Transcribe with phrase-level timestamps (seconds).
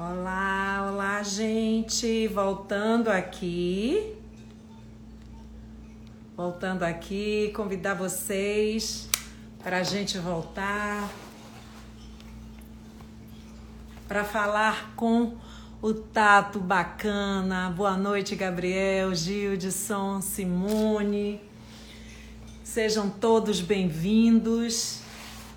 [0.00, 2.28] Olá, olá, gente.
[2.28, 4.14] Voltando aqui.
[6.36, 9.08] Voltando aqui, convidar vocês
[9.60, 11.10] para a gente voltar
[14.06, 15.36] para falar com
[15.82, 17.68] o Tato Bacana.
[17.76, 21.40] Boa noite, Gabriel, Gildson, Simone.
[22.62, 25.07] Sejam todos bem-vindos.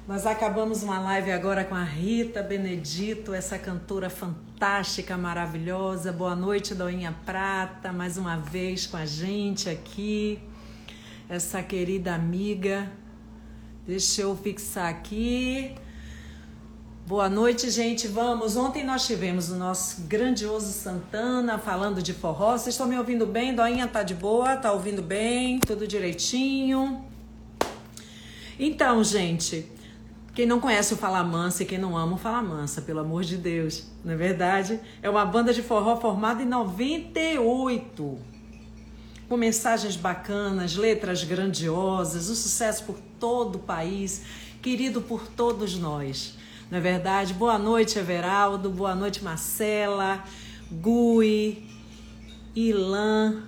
[0.07, 6.11] Nós acabamos uma live agora com a Rita Benedito, essa cantora fantástica, maravilhosa.
[6.11, 10.39] Boa noite, Doinha Prata, mais uma vez com a gente aqui.
[11.29, 12.92] Essa querida amiga.
[13.86, 15.75] Deixa eu fixar aqui.
[17.06, 18.07] Boa noite, gente.
[18.07, 18.57] Vamos.
[18.57, 22.57] Ontem nós tivemos o nosso grandioso Santana falando de forró.
[22.57, 23.54] Vocês estão me ouvindo bem?
[23.54, 24.57] Doinha tá de boa?
[24.57, 25.59] Tá ouvindo bem?
[25.59, 27.06] Tudo direitinho?
[28.59, 29.71] Então, gente,
[30.34, 33.23] quem não conhece o Fala Mansa e quem não ama o Fala Mansa, pelo amor
[33.23, 34.80] de Deus, não é verdade?
[35.02, 38.18] É uma banda de forró formada em 98.
[39.28, 44.23] Com mensagens bacanas, letras grandiosas, o um sucesso por todo o país,
[44.62, 46.38] querido por todos nós.
[46.70, 47.34] Não é verdade?
[47.34, 48.70] Boa noite, Everaldo.
[48.70, 50.23] Boa noite, Marcela,
[50.72, 51.68] Gui,
[52.56, 53.44] Ilan.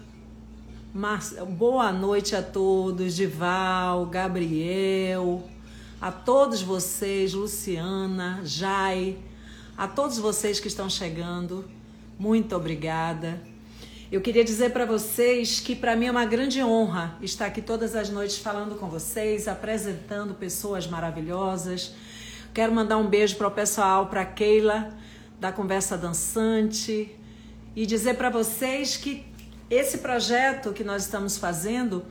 [0.93, 1.21] Mar...
[1.47, 5.43] Boa noite a todos, Dival, Gabriel,
[6.03, 9.17] a todos vocês, Luciana, Jai,
[9.77, 11.63] a todos vocês que estão chegando,
[12.19, 13.41] muito obrigada.
[14.11, 17.95] Eu queria dizer para vocês que para mim é uma grande honra estar aqui todas
[17.95, 21.93] as noites falando com vocês, apresentando pessoas maravilhosas.
[22.53, 24.93] Quero mandar um beijo para o pessoal, para Keila
[25.39, 27.17] da Conversa Dançante
[27.73, 29.25] e dizer para vocês que
[29.69, 32.03] esse projeto que nós estamos fazendo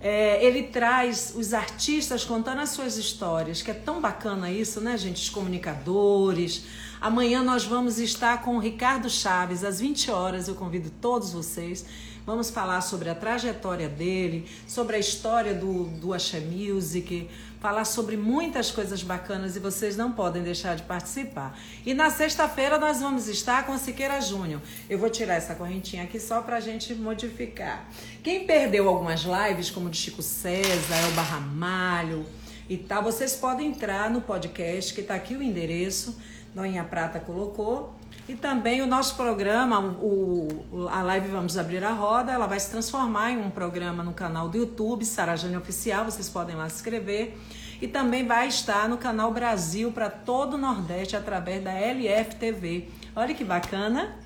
[0.00, 4.96] é, ele traz os artistas contando as suas histórias, que é tão bacana isso, né,
[4.96, 5.22] gente?
[5.22, 6.64] Os comunicadores.
[7.00, 10.48] Amanhã nós vamos estar com o Ricardo Chaves, às 20 horas.
[10.48, 11.84] Eu convido todos vocês.
[12.26, 17.30] Vamos falar sobre a trajetória dele, sobre a história do, do Axé Music,
[17.60, 21.56] falar sobre muitas coisas bacanas e vocês não podem deixar de participar.
[21.86, 24.60] E na sexta-feira nós vamos estar com a Siqueira Júnior.
[24.90, 27.88] Eu vou tirar essa correntinha aqui só para a gente modificar.
[28.24, 32.26] Quem perdeu algumas lives, como de Chico César, Elba Ramalho
[32.68, 36.20] e tal, vocês podem entrar no podcast, que está aqui o endereço,
[36.52, 37.95] Noinha Prata colocou.
[38.28, 42.68] E também o nosso programa, o, a live Vamos Abrir a Roda, ela vai se
[42.68, 47.38] transformar em um programa no canal do YouTube, Sarajane Oficial, vocês podem lá se inscrever
[47.80, 52.88] e também vai estar no canal Brasil para todo o Nordeste através da LFTV.
[53.14, 54.16] Olha que bacana!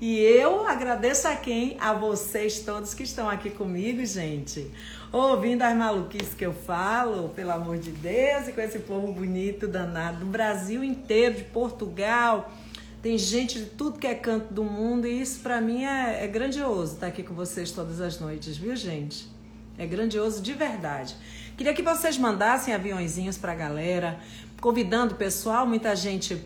[0.00, 1.76] E eu agradeço a quem?
[1.80, 4.70] A vocês todos que estão aqui comigo, gente.
[5.12, 9.66] Ouvindo as maluquices que eu falo, pelo amor de Deus, e com esse povo bonito,
[9.66, 12.52] danado, do Brasil inteiro, de Portugal.
[13.02, 16.28] Tem gente de tudo que é canto do mundo e isso para mim é, é
[16.28, 19.28] grandioso estar aqui com vocês todas as noites, viu, gente?
[19.76, 21.16] É grandioso de verdade.
[21.56, 24.20] Queria que vocês mandassem aviãozinhos para a galera,
[24.60, 25.66] convidando o pessoal.
[25.66, 26.40] Muita gente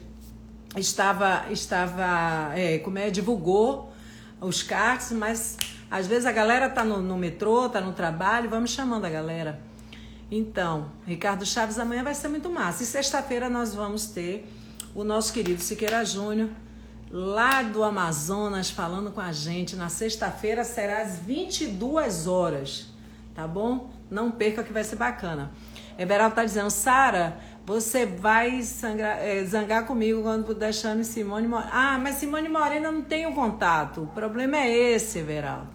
[0.75, 3.93] estava, estava é, como é, divulgou
[4.41, 5.59] os cards, mas
[5.91, 9.61] às vezes a galera tá no, no metrô, tá no trabalho, vamos chamando a galera.
[10.31, 12.83] Então, Ricardo Chaves amanhã vai ser muito massa.
[12.83, 14.49] E sexta-feira nós vamos ter
[14.97, 16.49] o nosso querido Siqueira Júnior,
[17.11, 19.77] lá do Amazonas, falando com a gente.
[19.77, 22.87] Na sexta-feira será às 22 horas,
[23.35, 23.91] tá bom?
[24.11, 25.53] Não perca que vai ser bacana.
[25.99, 27.37] Everaldo tá dizendo, Sara,
[27.67, 31.47] você vai sangrar, é, zangar comigo quando puder chame Simone.
[31.71, 34.05] Ah, mas Simone Morena não tem o contato.
[34.05, 35.69] O problema é esse, Everaldo.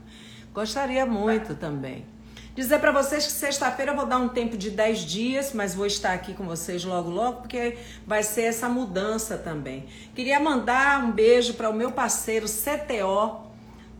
[0.51, 2.10] Gostaria muito também.
[2.53, 5.85] Dizer para vocês que sexta-feira eu vou dar um tempo de 10 dias, mas vou
[5.85, 9.85] estar aqui com vocês logo, logo, porque vai ser essa mudança também.
[10.13, 13.47] Queria mandar um beijo para o meu parceiro CTO,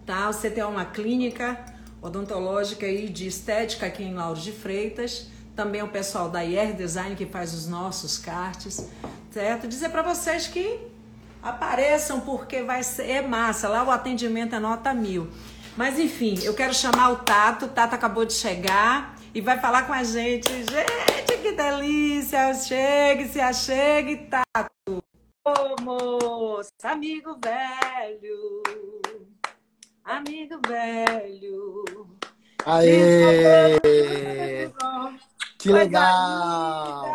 [0.05, 0.29] tá?
[0.29, 1.57] O CTO é uma clínica
[2.01, 5.27] odontológica e de estética aqui em Lauro de Freitas.
[5.55, 8.85] Também o pessoal da IR Design que faz os nossos cartes,
[9.31, 9.65] certo?
[9.65, 10.77] Dizer para vocês que
[11.41, 13.69] apareçam porque vai ser é massa.
[13.69, 15.29] Lá o atendimento é nota mil.
[15.77, 17.65] Mas enfim, eu quero chamar o Tato.
[17.65, 20.49] O Tato acabou de chegar e vai falar com a gente.
[20.49, 22.53] Gente, que delícia!
[22.53, 25.03] Chegue, se achegue, Tato.
[25.45, 28.61] Ô, moço, amigo velho.
[30.03, 31.85] Amigo velho.
[32.65, 33.79] Aê!
[35.57, 37.05] Que legal!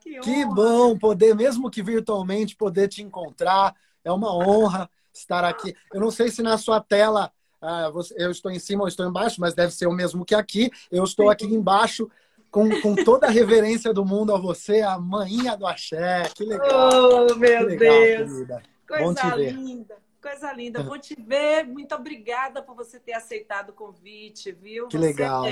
[0.00, 3.74] Que, que bom poder, mesmo que virtualmente, poder te encontrar.
[4.02, 5.74] É uma honra estar aqui.
[5.92, 7.32] Eu não sei se na sua tela
[7.62, 10.34] uh, você, eu estou em cima ou estou embaixo, mas deve ser o mesmo que
[10.34, 10.70] aqui.
[10.90, 12.10] Eu estou aqui embaixo
[12.50, 16.22] com, com toda a reverência do mundo a você, a manhinha do axé.
[16.34, 17.26] Que legal.
[17.30, 18.32] Oh, meu legal, Deus.
[18.32, 18.62] Querida.
[18.86, 19.96] Coisa linda.
[20.20, 20.82] Coisa linda.
[20.82, 21.64] Bom te ver.
[21.64, 24.88] Muito obrigada por você ter aceitado o convite, viu?
[24.88, 25.44] Que você, legal.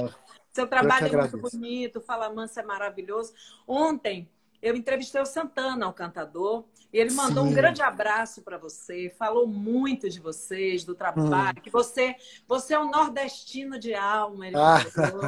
[0.53, 3.35] Seu trabalho é muito bonito, Fala Mansa é maravilhoso.
[3.69, 4.29] Ontem
[4.62, 7.50] eu entrevistei o Santana, o cantador, e ele mandou Sim.
[7.50, 11.62] um grande abraço para você, falou muito de vocês, do trabalho, hum.
[11.62, 12.14] que você,
[12.47, 14.47] você é um nordestino de alma.
[14.55, 14.79] Ah,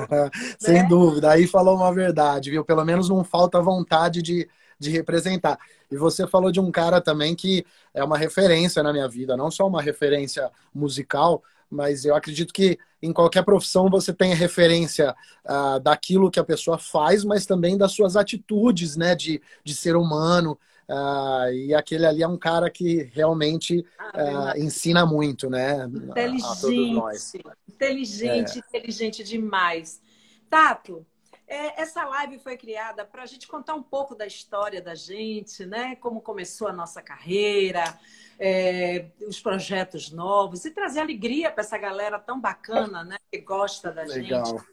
[0.58, 0.88] sem né?
[0.88, 2.64] dúvida, aí falou uma verdade, viu?
[2.64, 4.48] Pelo menos não falta vontade de,
[4.78, 5.58] de representar.
[5.90, 7.64] E você falou de um cara também que
[7.94, 12.78] é uma referência na minha vida, não só uma referência musical, mas eu acredito que
[13.02, 17.92] em qualquer profissão você tem referência uh, daquilo que a pessoa faz, mas também das
[17.92, 20.58] suas atitudes, né, de, de ser humano.
[20.88, 25.86] Uh, e aquele ali é um cara que realmente ah, uh, ensina muito, né?
[25.94, 28.58] Inteligente, inteligente, é.
[28.58, 30.00] inteligente demais.
[30.48, 31.04] Tato,
[31.48, 35.64] é, essa live foi criada para a gente contar um pouco da história da gente,
[35.64, 35.96] né?
[35.96, 37.98] Como começou a nossa carreira,
[38.38, 43.16] é, os projetos novos e trazer alegria para essa galera tão bacana, né?
[43.32, 44.44] Que gosta da Legal.
[44.44, 44.64] gente.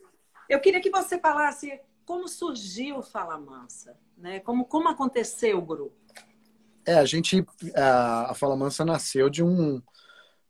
[0.50, 4.42] Eu queria que você falasse como surgiu o Fala Mansa, né?
[4.42, 5.96] Como, como aconteceu o grupo?
[6.86, 7.44] É, a gente,
[7.74, 9.82] a, a Fala Mansa nasceu de um,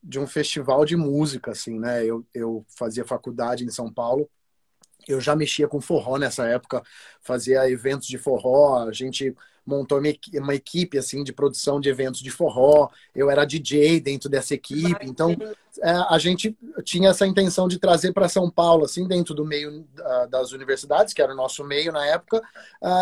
[0.03, 2.03] de um festival de música, assim, né?
[2.03, 4.29] Eu, eu fazia faculdade em São Paulo,
[5.07, 6.81] eu já mexia com forró nessa época,
[7.21, 9.35] fazia eventos de forró, a gente
[9.65, 12.89] montou uma equipe assim de produção de eventos de forró.
[13.15, 15.35] Eu era DJ dentro dessa equipe, então
[15.81, 19.85] é, a gente tinha essa intenção de trazer para São Paulo, assim, dentro do meio
[20.29, 22.41] das universidades, que era o nosso meio na época,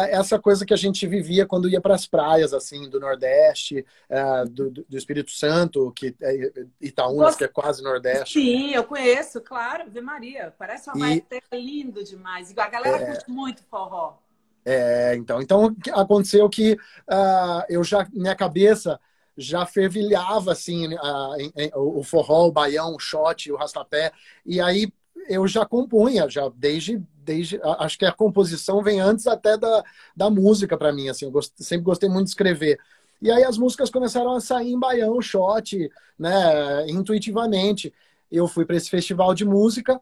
[0.09, 4.45] essa coisa que a gente vivia quando ia para as praias, assim, do Nordeste, é,
[4.45, 6.51] do, do, Espírito Santo, que é
[6.81, 7.39] Itaúnas, Você...
[7.39, 8.39] que é quase Nordeste.
[8.39, 10.53] Sim, eu conheço, claro, Ave Maria.
[10.57, 11.23] Parece uma e...
[11.51, 12.53] lindo demais.
[12.57, 13.05] A galera é...
[13.05, 14.17] curte muito forró.
[14.65, 18.99] É, então, então aconteceu que uh, eu já minha cabeça
[19.37, 24.11] já fervilhava assim uh, em, em, o forró, o baião, o shot, o rastapé,
[24.45, 24.91] e aí
[25.27, 29.83] eu já compunha já desde desde acho que a composição vem antes até da,
[30.15, 32.77] da música para mim assim eu gost, sempre gostei muito de escrever
[33.23, 35.89] e aí as músicas começaram a sair em baião, shot,
[36.19, 37.93] né, intuitivamente.
[38.29, 40.01] Eu fui para esse festival de música,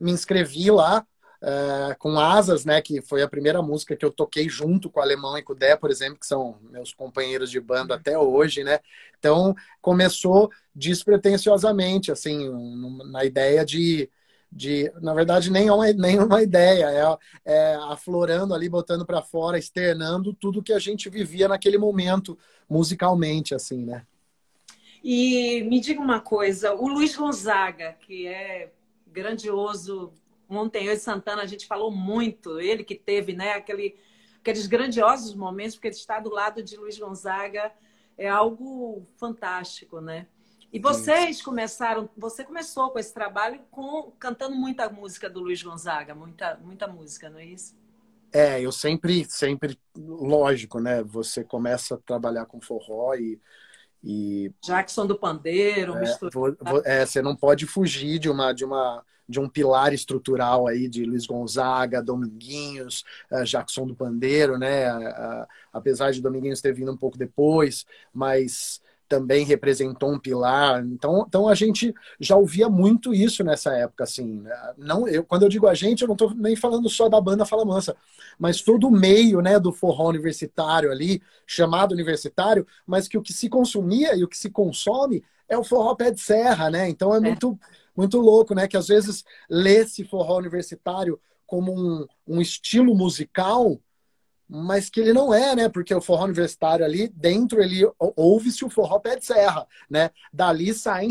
[0.00, 1.06] me inscrevi lá,
[1.42, 5.02] é, com Asas, né, que foi a primeira música que eu toquei junto com o
[5.02, 8.62] Alemão e com o Dé, por exemplo, que são meus companheiros de banda até hoje,
[8.62, 8.78] né?
[9.18, 12.48] Então começou despretensiosamente, assim,
[13.10, 14.08] na ideia de,
[14.52, 19.58] de na verdade nem uma, nem uma ideia, é, é aflorando ali, botando para fora,
[19.58, 22.38] externando tudo que a gente vivia naquele momento
[22.70, 24.06] musicalmente, assim, né?
[25.02, 28.70] E me diga uma coisa, o Luiz Gonzaga, que é
[29.08, 30.12] grandioso
[30.48, 33.96] Ontem eu e Santana a gente falou muito, ele que teve né, aquele,
[34.40, 37.72] aqueles grandiosos momentos, porque estar do lado de Luiz Gonzaga
[38.16, 40.26] é algo fantástico, né?
[40.72, 41.44] E vocês Sim.
[41.44, 46.86] começaram, você começou com esse trabalho com cantando muita música do Luiz Gonzaga, muita muita
[46.86, 47.76] música, não é isso?
[48.32, 51.02] É, eu sempre sempre lógico, né?
[51.02, 53.38] Você começa a trabalhar com forró e
[54.02, 58.64] e Jackson do pandeiro, é, vou, vou, é, você não pode fugir de uma de
[58.64, 64.92] uma de um pilar estrutural aí de Luiz Gonzaga, Dominguinhos, uh, Jackson do Pandeiro, né?
[64.92, 68.80] Uh, apesar de Dominguinhos ter vindo um pouco depois, mas
[69.12, 70.82] também representou um pilar.
[70.86, 74.40] Então, então a gente já ouvia muito isso nessa época, assim.
[74.40, 74.72] Né?
[74.78, 77.44] Não, eu, quando eu digo a gente, eu não estou nem falando só da banda
[77.44, 77.94] Fala Mansa,
[78.38, 83.34] mas todo o meio, né, do forró universitário ali, chamado universitário, mas que o que
[83.34, 86.88] se consumia e o que se consome é o forró pé de serra, né?
[86.88, 87.20] Então é, é.
[87.20, 87.58] muito
[87.96, 88.66] muito louco, né?
[88.66, 93.78] Que às vezes lê-se forró universitário como um, um estilo musical,
[94.48, 95.68] mas que ele não é, né?
[95.68, 100.10] Porque o forró universitário ali dentro ele ouve-se o forró pé de serra, né?
[100.32, 101.10] Dali saem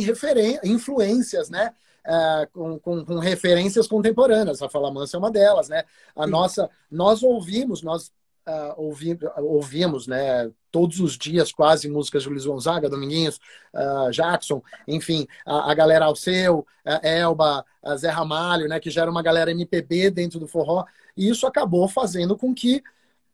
[0.64, 1.74] influências, né?
[2.04, 4.62] É, com, com, com, referências contemporâneas.
[4.62, 5.84] A Fala Mansa é uma delas, né?
[6.16, 6.32] A Sim.
[6.32, 8.12] nossa, nós ouvimos, nós
[8.48, 13.40] uh, ouvi, ouvimos, né, todos os dias quase músicas de Luiz Gonzaga, Dominguinhos,
[13.74, 19.02] uh, Jackson, enfim, a, a galera Alceu, a Elba, a Zé Ramalho, né, que já
[19.02, 22.82] era uma galera MPB dentro do forró, e isso acabou fazendo com que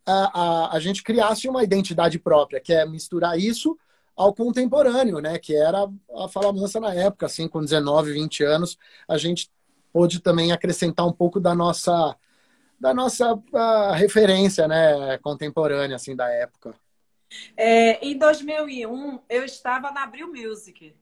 [0.05, 3.77] a, a, a gente criasse uma identidade própria, que é misturar isso
[4.15, 8.77] ao contemporâneo, né, que era a Fala Mansa na época, assim, com 19, 20 anos,
[9.07, 9.49] a gente
[9.93, 12.15] pôde também acrescentar um pouco da nossa
[12.79, 16.75] da nossa uh, referência né, contemporânea assim da época.
[17.55, 20.95] É, em 2001 eu estava na Abril Music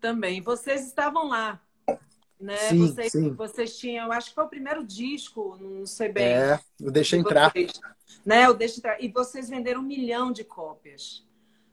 [0.00, 0.40] também.
[0.40, 1.60] Vocês estavam lá.
[2.40, 2.56] né?
[2.56, 3.34] Sim, vocês, sim.
[3.34, 6.26] vocês tinham, eu acho que foi o primeiro disco, não sei bem.
[6.26, 7.50] É, o Deixa Entrar.
[7.50, 7.80] Vocês,
[8.24, 8.48] né?
[8.48, 9.02] O Deixa Entrar.
[9.02, 11.26] E vocês venderam um milhão de cópias,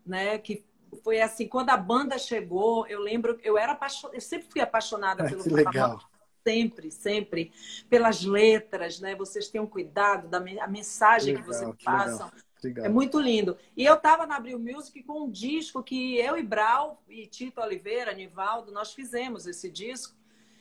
[0.06, 0.38] né?
[0.38, 0.66] Que
[1.04, 5.24] foi assim, quando a banda chegou, eu lembro, eu era apaixonada, eu sempre fui apaixonada
[5.26, 6.02] pelo que legal.
[6.46, 7.52] Sempre, sempre
[7.90, 9.16] pelas letras, né?
[9.16, 12.32] Vocês tenham cuidado da a mensagem que, legal, que vocês que passam.
[12.64, 12.86] Legal.
[12.86, 13.58] É muito lindo.
[13.76, 17.60] E eu estava na Abril Music com um disco que eu e Brau e Tito
[17.60, 20.16] Oliveira, Nivaldo, nós fizemos esse disco.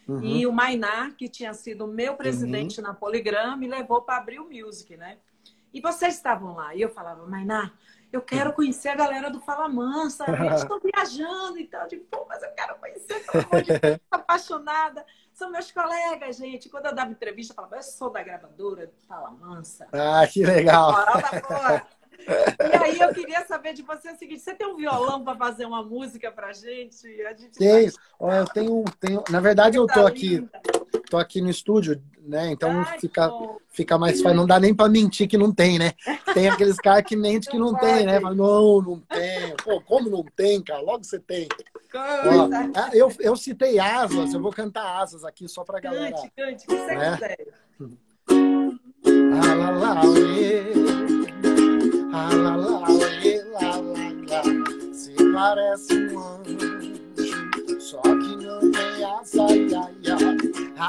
[0.09, 0.21] Uhum.
[0.21, 2.89] E o Mainar, que tinha sido meu presidente uhum.
[2.89, 5.19] na Poligram, me levou para Abril Music, né?
[5.73, 6.75] E vocês estavam lá.
[6.75, 7.73] E eu falava, Mainar,
[8.13, 11.89] eu quero conhecer a galera do Fala Mansa, estou viajando e tal.
[11.89, 15.07] Digo, pô, mas eu quero conhecer, pelo amor de Deus, apaixonada.
[15.33, 16.69] São meus colegas, gente.
[16.69, 19.87] Quando eu dava entrevista, eu falava, eu sou da gravadora do Fala Mansa.
[19.93, 20.95] Ah, que legal.
[22.25, 25.65] E aí eu queria saber de você o seguinte: você tem um violão para fazer
[25.65, 27.07] uma música pra gente?
[27.23, 27.93] A gente Tenho.
[28.21, 28.41] Vai...
[28.41, 29.25] Eu tenho, tenho.
[29.31, 30.49] Na verdade, eu tô aqui.
[31.09, 32.51] Tô aqui no estúdio, né?
[32.51, 33.31] Então Ai, fica,
[33.71, 34.37] fica mais fácil.
[34.37, 35.93] Não dá nem para mentir que não tem, né?
[36.33, 38.21] Tem aqueles caras que mentem que não, não tem, né?
[38.21, 39.55] Fala, não, não tem.
[39.63, 40.81] Pô, como não tem, cara?
[40.81, 41.49] Logo você tem.
[41.95, 46.17] Ó, ah, eu, eu citei asas, eu vou cantar asas aqui só pra galera.
[46.17, 47.13] Cante, cante, que você né?
[47.13, 47.37] quiser.
[49.35, 50.01] Ah, lá, lá,
[52.15, 52.87] ah, lá, lá, lá, lá,
[54.93, 60.02] Se parece um anjo, só que não tem asa, ai, ai,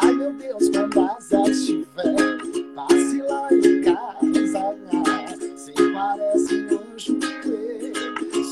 [0.02, 0.14] ai.
[0.14, 2.16] Meu Deus, quando asa estiver,
[2.76, 5.58] passe lá em casa.
[5.58, 7.20] Se parece um anjo,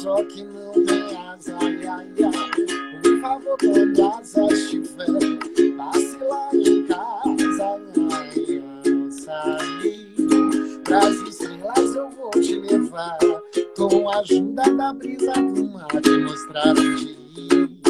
[0.01, 3.01] só que não tem asa, ai, ai, ai.
[3.01, 5.05] Por favor, quando asa estiver,
[5.77, 7.01] passe lá em casa.
[8.11, 10.11] Ai, ai, sair
[10.83, 13.17] pras estrelas eu vou te levar
[13.77, 17.80] Com a ajuda da brisa do mar Te mostrar onde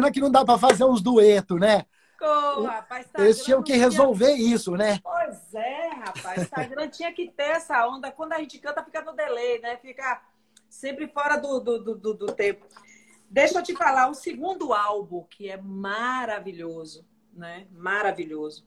[0.00, 1.84] pena que não dá para fazer uns duetos, né?
[2.18, 4.54] Pô, rapaz, Eles tinham que resolver tinha...
[4.54, 4.98] isso, né?
[5.02, 6.42] Pois é, rapaz.
[6.42, 8.10] Instagram tinha que ter essa onda.
[8.10, 9.76] Quando a gente canta, fica no delay, né?
[9.76, 10.22] Fica
[10.68, 12.66] sempre fora do, do, do, do tempo.
[13.28, 17.66] Deixa eu te falar, o segundo álbum, que é maravilhoso, né?
[17.70, 18.66] Maravilhoso.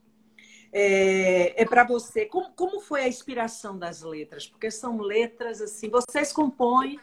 [0.72, 2.26] É, é para você.
[2.26, 4.48] Como, como foi a inspiração das letras?
[4.48, 7.00] Porque são letras assim, vocês compõem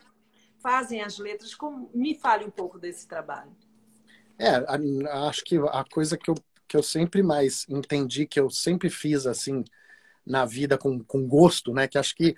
[0.61, 1.55] fazem as letras.
[1.55, 1.91] Como...
[1.95, 3.51] Me fale um pouco desse trabalho.
[4.41, 4.65] É,
[5.29, 6.35] acho que a coisa que eu,
[6.67, 9.63] que eu sempre mais entendi, que eu sempre fiz assim
[10.27, 11.87] na vida com, com gosto, né?
[11.87, 12.35] Que acho que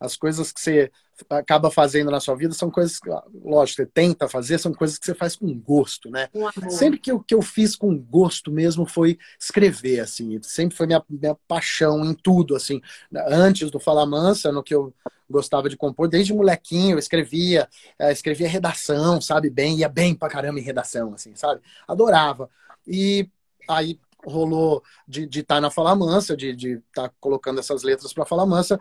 [0.00, 0.90] as coisas que você
[1.28, 3.08] acaba fazendo na sua vida são coisas que,
[3.44, 6.28] lógico, você tenta fazer, são coisas que você faz com gosto, né?
[6.70, 10.40] Sempre que eu, que eu fiz com gosto mesmo foi escrever, assim.
[10.42, 12.80] Sempre foi minha, minha paixão em tudo, assim.
[13.28, 14.92] Antes do Fala Mansa, no que eu
[15.32, 20.28] gostava de compor, desde molequinho eu escrevia, é, escrevia redação, sabe, bem, ia bem pra
[20.28, 21.60] caramba em redação, assim, sabe?
[21.88, 22.48] Adorava.
[22.86, 23.28] E
[23.68, 28.24] aí rolou de estar tá na Fala Mansa, de estar tá colocando essas letras para
[28.24, 28.78] Fala Mansa,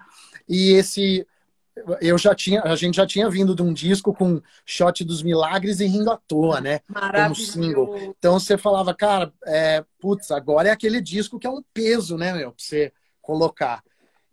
[0.48, 1.26] e esse
[2.02, 5.80] eu já tinha, a gente já tinha vindo de um disco com Shot dos Milagres
[5.80, 6.82] e Rindo à Toa, né?
[7.24, 8.14] Como single.
[8.18, 12.34] Então você falava, cara, é, putz, agora é aquele disco que é um peso, né,
[12.34, 12.92] meu, pra você
[13.22, 13.82] colocar.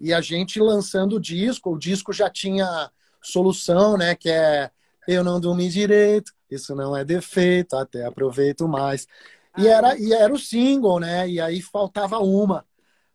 [0.01, 2.91] E a gente lançando o disco, o disco já tinha
[3.23, 4.15] solução, né?
[4.15, 4.71] Que é
[5.07, 9.07] Eu não dormi direito, isso não é defeito, até aproveito mais.
[9.57, 11.29] E era, e era o single, né?
[11.29, 12.65] E aí faltava uma.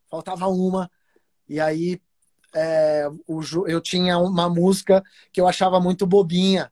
[0.10, 0.92] Faltava uma
[1.48, 2.02] E aí
[2.54, 6.72] é, o, eu tinha uma música que eu achava muito bobinha.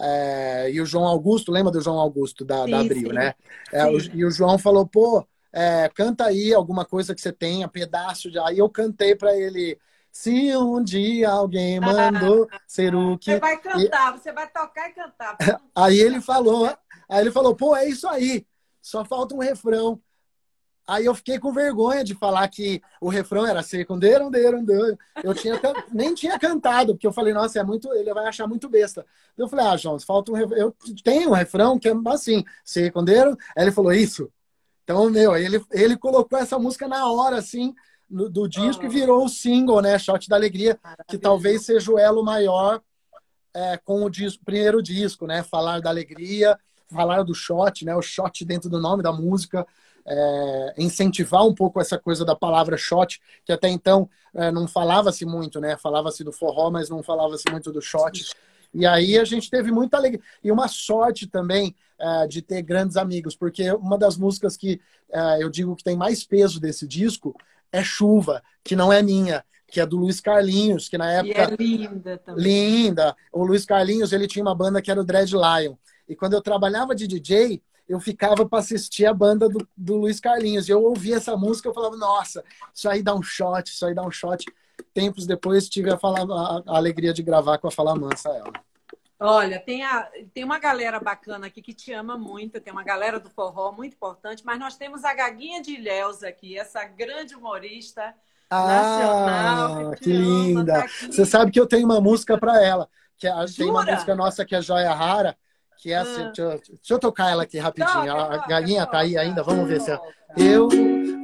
[0.00, 3.14] É, e o João Augusto, lembra do João Augusto da, sim, da Abril, sim.
[3.14, 3.34] né?
[3.72, 7.68] É, o, e o João falou, pô, é, canta aí alguma coisa que você tenha,
[7.68, 8.38] pedaço de.
[8.38, 9.78] Aí eu cantei para ele.
[10.10, 13.32] Se um dia alguém mandou ah, ser o que.
[13.32, 14.18] Você vai cantar, e...
[14.18, 15.36] você vai tocar e cantar.
[15.74, 16.66] Aí ele falou,
[17.08, 18.44] aí ele falou, pô, é isso aí.
[18.82, 20.00] Só falta um refrão.
[20.88, 24.30] Aí eu fiquei com vergonha de falar que o refrão era secundeiro,
[25.22, 25.60] eu tinha
[25.92, 29.04] nem tinha cantado, porque eu falei, nossa, é muito, ele vai achar muito besta.
[29.36, 30.58] Eu falei, ah, João, falta um refrão.
[30.58, 30.74] Eu
[31.04, 33.36] tenho um refrão que é assim, secundeiro.
[33.54, 34.32] Aí ele falou, isso.
[34.88, 37.74] Então, meu, ele, ele colocou essa música na hora, assim,
[38.08, 39.98] no, do disco e virou o single, né?
[39.98, 42.80] Shot da Alegria, que talvez seja o elo maior
[43.52, 45.42] é, com o disco, primeiro disco, né?
[45.42, 46.58] Falar da alegria,
[46.90, 47.94] falar do shot, né?
[47.94, 49.66] O shot dentro do nome da música
[50.06, 55.26] é, incentivar um pouco essa coisa da palavra shot, que até então é, não falava-se
[55.26, 55.76] muito, né?
[55.76, 58.32] Falava-se do forró, mas não falava-se muito do shot.
[58.72, 60.22] E aí a gente teve muita alegria.
[60.42, 65.42] E uma sorte também é, de ter grandes amigos, porque uma das músicas que é,
[65.42, 67.34] eu digo que tem mais peso desse disco
[67.72, 71.38] é Chuva, que não é minha, que é do Luiz Carlinhos, que na época.
[71.38, 72.44] E é linda também.
[72.44, 73.16] Linda.
[73.32, 75.74] O Luiz Carlinhos, ele tinha uma banda que era o Dread Lion.
[76.08, 80.20] E quando eu trabalhava de DJ, eu ficava para assistir a banda do, do Luiz
[80.20, 80.68] Carlinhos.
[80.68, 82.42] E eu ouvia essa música, eu falava, nossa,
[82.74, 84.44] isso aí dá um shot, isso aí dá um shot.
[84.94, 88.52] Tempos depois tive a, falar, a, a alegria de gravar com a Fala Mansa ela.
[89.20, 93.18] Olha, tem, a, tem uma galera bacana aqui que te ama muito, tem uma galera
[93.18, 98.14] do forró muito importante, mas nós temos a Gaguinha de Ilhéus aqui, essa grande humorista
[98.48, 99.90] ah, nacional.
[99.92, 100.76] Que, que linda!
[100.76, 103.84] Ama, tá Você sabe que eu tenho uma música para ela, que é, tem uma
[103.84, 105.36] música nossa que é Joia Rara,
[105.88, 108.12] que é assim, deixa, eu, deixa, eu tocar ela aqui rapidinho.
[108.12, 109.98] A galinha tá aí ainda, vamos ver se é.
[110.36, 110.68] Eu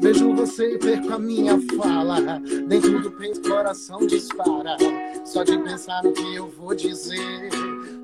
[0.00, 2.40] vejo você e perco a minha fala.
[2.66, 4.78] Dentro do peito, coração dispara.
[5.26, 7.50] Só de pensar no que eu vou dizer.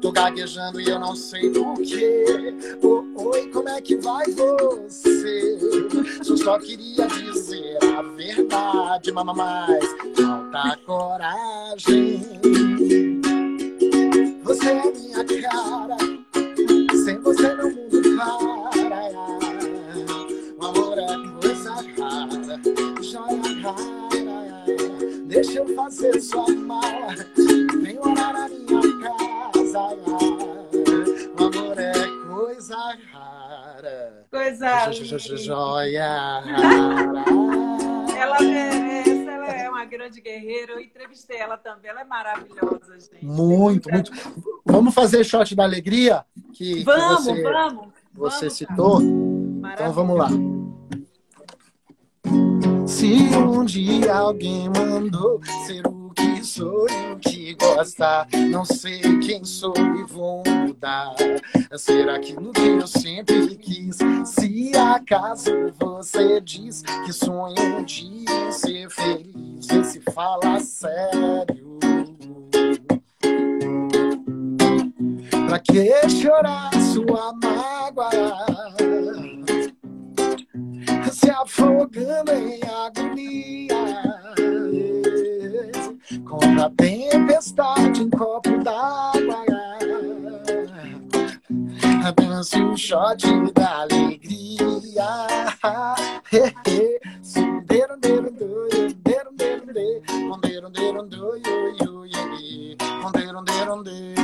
[0.03, 2.55] Tô gaguejando e eu não sei porquê.
[2.83, 5.59] Oh, oi, como é que vai você?
[6.29, 12.21] Eu só queria dizer a verdade, mama, mas falta coragem.
[14.45, 16.10] Você é minha cara
[17.41, 18.71] você meu mundo para.
[20.59, 21.07] O amor é
[21.41, 22.61] coisa rara,
[23.03, 23.91] joia rara.
[25.27, 27.15] Deixa eu fazer sua mala,
[27.83, 29.81] vem morar na minha casa.
[31.39, 31.93] O amor é
[32.29, 32.77] coisa
[33.11, 34.27] rara.
[34.31, 37.25] Coisa joia rara.
[38.19, 40.73] Ela merece, ela é uma grande guerreira.
[40.73, 43.25] Eu entrevistei ela também, ela é maravilhosa, gente.
[43.25, 44.13] Muito, muito.
[44.71, 46.25] Vamos fazer shot da alegria?
[46.53, 47.89] Que, vamos, que você, vamos.
[48.15, 49.03] Você vamos, citou?
[49.03, 50.29] Então vamos lá.
[52.87, 53.07] Se
[53.37, 59.45] um dia alguém mandou ser o que sou e o que gosta, não sei quem
[59.45, 61.15] sou e vou mudar.
[61.77, 63.99] Ser aquilo que eu sempre quis.
[64.25, 71.90] Se acaso você diz que sonha um dia ser feliz, se fala sério.
[75.51, 78.09] Pra que chorar sua mágoa?
[81.11, 83.75] Se afogando em agonia.
[86.25, 89.45] Com a tempestade em copo d'água.
[92.15, 95.49] Dance um shot da alegria.
[97.25, 100.03] Sundeiro, deiro, doio, deiro, deiro, deiro
[100.41, 102.07] Deiro, deiro, doio, Deiro,
[103.13, 104.20] deiro, deiro, deiro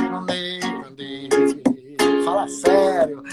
[2.27, 3.23] fala sério.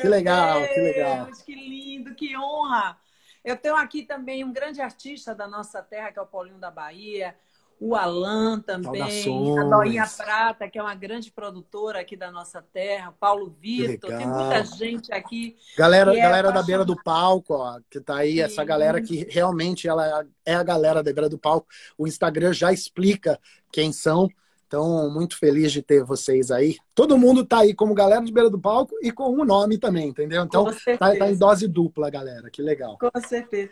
[0.00, 1.28] Que legal, que legal.
[1.44, 2.96] Que lindo, que honra.
[3.46, 6.68] Eu tenho aqui também um grande artista da nossa terra, que é o Paulinho da
[6.68, 7.32] Bahia,
[7.78, 9.00] o Alan também,
[9.56, 14.26] a Doinha Prata, que é uma grande produtora aqui da nossa terra, Paulo Vitor, tem
[14.26, 15.56] muita gente aqui.
[15.78, 18.40] Galera, é galera da beira do palco, ó, que tá aí, Sim.
[18.40, 21.68] essa galera que realmente ela é a galera da beira do palco.
[21.96, 23.38] O Instagram já explica
[23.70, 24.28] quem são.
[24.66, 26.76] Então, muito feliz de ter vocês aí.
[26.94, 30.08] Todo mundo tá aí como galera de beira do palco e com um nome também,
[30.08, 30.42] entendeu?
[30.42, 30.64] Então,
[30.98, 32.50] tá, tá, em dose dupla, galera.
[32.50, 32.98] Que legal.
[32.98, 33.70] Com certeza.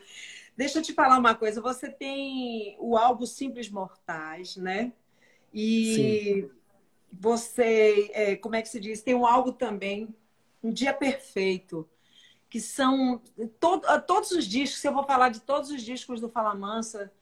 [0.56, 1.60] Deixa eu te falar uma coisa.
[1.60, 4.92] Você tem o álbum Simples Mortais, né?
[5.52, 6.50] E Sim.
[7.12, 9.02] você, é, como é que se diz?
[9.02, 10.14] Tem um algo também,
[10.62, 11.88] um dia perfeito,
[12.48, 13.20] que são
[13.58, 17.12] todo, todos os discos, se eu vou falar de todos os discos do Fala Mansa,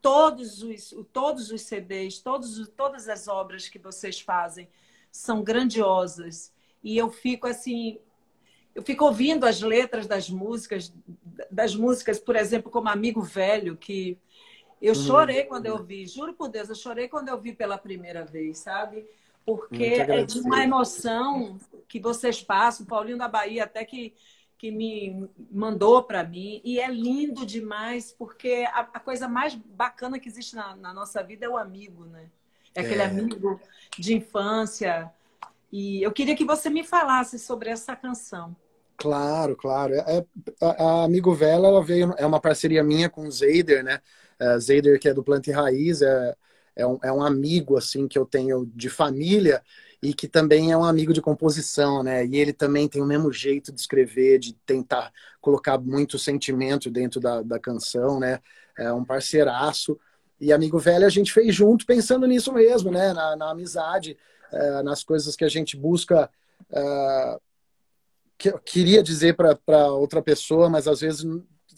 [0.00, 4.68] todos os, todos os CDs, todos, todas as obras que vocês fazem
[5.10, 6.52] são grandiosas.
[6.82, 7.98] E eu fico assim,
[8.74, 10.92] eu fico ouvindo as letras das músicas,
[11.50, 14.16] das músicas, por exemplo, como Amigo Velho, que
[14.80, 15.02] eu uhum.
[15.02, 18.58] chorei quando eu vi, juro por Deus, eu chorei quando eu vi pela primeira vez,
[18.58, 19.06] sabe?
[19.44, 21.58] Porque é de uma emoção
[21.88, 24.14] que vocês passam, o Paulinho da Bahia até que,
[24.60, 30.18] que me mandou para mim, e é lindo demais, porque a, a, coisa mais bacana
[30.18, 32.26] que existe na, na, nossa vida é o amigo, né?
[32.74, 33.06] É aquele é.
[33.06, 33.58] amigo
[33.98, 35.10] de infância.
[35.72, 38.54] E eu queria que você me falasse sobre essa canção.
[38.98, 39.94] Claro, claro.
[39.94, 40.26] É,
[40.60, 43.98] a, a Amigo Vela ela veio, é uma parceria minha com o Zeider, né?
[44.38, 46.36] Uh, Zeider, que é do Planta e Raiz, é,
[46.80, 49.62] é, um, é um amigo, assim, que eu tenho de família
[50.02, 52.24] e que também é um amigo de composição, né?
[52.24, 57.20] E ele também tem o mesmo jeito de escrever, de tentar colocar muito sentimento dentro
[57.20, 58.40] da, da canção, né?
[58.78, 59.98] É um parceiraço.
[60.40, 63.12] E Amigo Velho a gente fez junto pensando nisso mesmo, né?
[63.12, 64.16] Na, na amizade,
[64.50, 66.30] é, nas coisas que a gente busca.
[66.72, 67.38] É,
[68.38, 71.26] que, queria dizer para outra pessoa, mas às vezes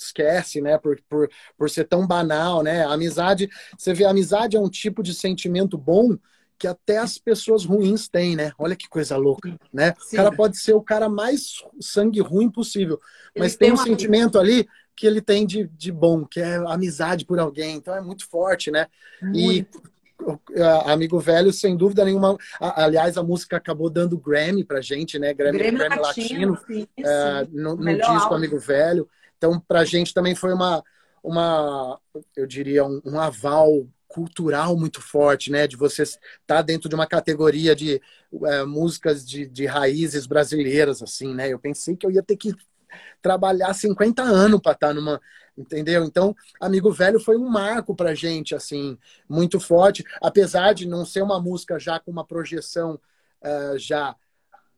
[0.04, 0.78] esquece, né?
[0.78, 2.84] Por, por, por ser tão banal, né?
[2.84, 6.16] A amizade, você vê, a amizade é um tipo de sentimento bom
[6.58, 8.52] que até as pessoas ruins têm, né?
[8.56, 9.94] Olha que coisa louca, né?
[9.98, 10.16] Sim.
[10.16, 13.00] O cara pode ser o cara mais sangue ruim possível,
[13.36, 17.24] mas tem, tem um sentimento ali que ele tem de, de bom, que é amizade
[17.24, 17.76] por alguém.
[17.76, 18.86] Então é muito forte, né?
[19.20, 19.82] Muito.
[20.54, 22.36] E Amigo Velho, sem dúvida nenhuma.
[22.60, 25.34] Aliás, a música acabou dando Grammy pra gente, né?
[25.34, 28.34] Grammy, Grammy, Grammy Latino, Latino sim, é, no, no disco.
[28.34, 29.08] Amigo Velho.
[29.42, 30.84] Então, para a gente também foi uma,
[31.20, 32.00] uma
[32.36, 35.66] eu diria, um, um, aval cultural muito forte, né?
[35.66, 38.00] De você estar tá dentro de uma categoria de
[38.44, 41.48] é, músicas de, de raízes brasileiras, assim, né?
[41.48, 42.54] Eu pensei que eu ia ter que
[43.20, 45.20] trabalhar 50 anos para estar tá numa.
[45.58, 46.04] Entendeu?
[46.04, 48.96] Então, Amigo Velho foi um marco para gente, assim,
[49.28, 50.04] muito forte.
[50.22, 52.94] Apesar de não ser uma música já com uma projeção
[53.42, 54.14] uh, já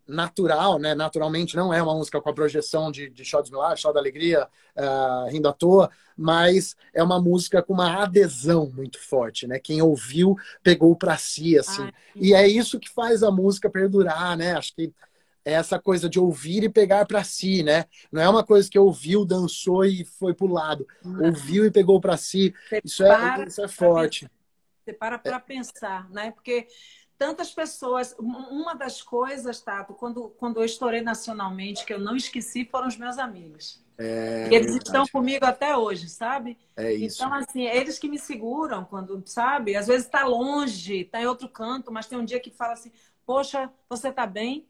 [0.06, 0.94] natural, né?
[0.94, 4.00] Naturalmente não é uma música com a projeção de, de Show dos Milagres, Show da
[4.00, 9.58] Alegria, uh, Rindo à Toa, mas é uma música com uma adesão muito forte, né?
[9.58, 11.82] Quem ouviu pegou para si, assim.
[11.82, 11.92] Ai.
[12.16, 14.54] E é isso que faz a música perdurar, né?
[14.56, 14.92] Acho que
[15.44, 17.84] é essa coisa de ouvir e pegar para si, né?
[18.10, 20.86] Não é uma coisa que ouviu, dançou e foi pro lado.
[21.04, 21.26] Não.
[21.26, 22.54] Ouviu e pegou para si.
[22.82, 24.28] isso é, isso é forte.
[24.84, 25.40] Você para para é.
[25.40, 26.30] pensar, né?
[26.30, 26.66] Porque
[27.18, 28.14] tantas pessoas.
[28.18, 32.96] Uma das coisas, Tato, quando, quando eu estourei nacionalmente, que eu não esqueci, foram os
[32.96, 33.82] meus amigos.
[33.96, 34.88] É, eles verdade.
[34.88, 36.58] estão comigo até hoje, sabe?
[36.76, 37.22] É isso.
[37.22, 39.76] Então, assim, é eles que me seguram quando, sabe?
[39.76, 42.90] Às vezes está longe, está em outro canto, mas tem um dia que fala assim:
[43.24, 44.66] Poxa, você está bem?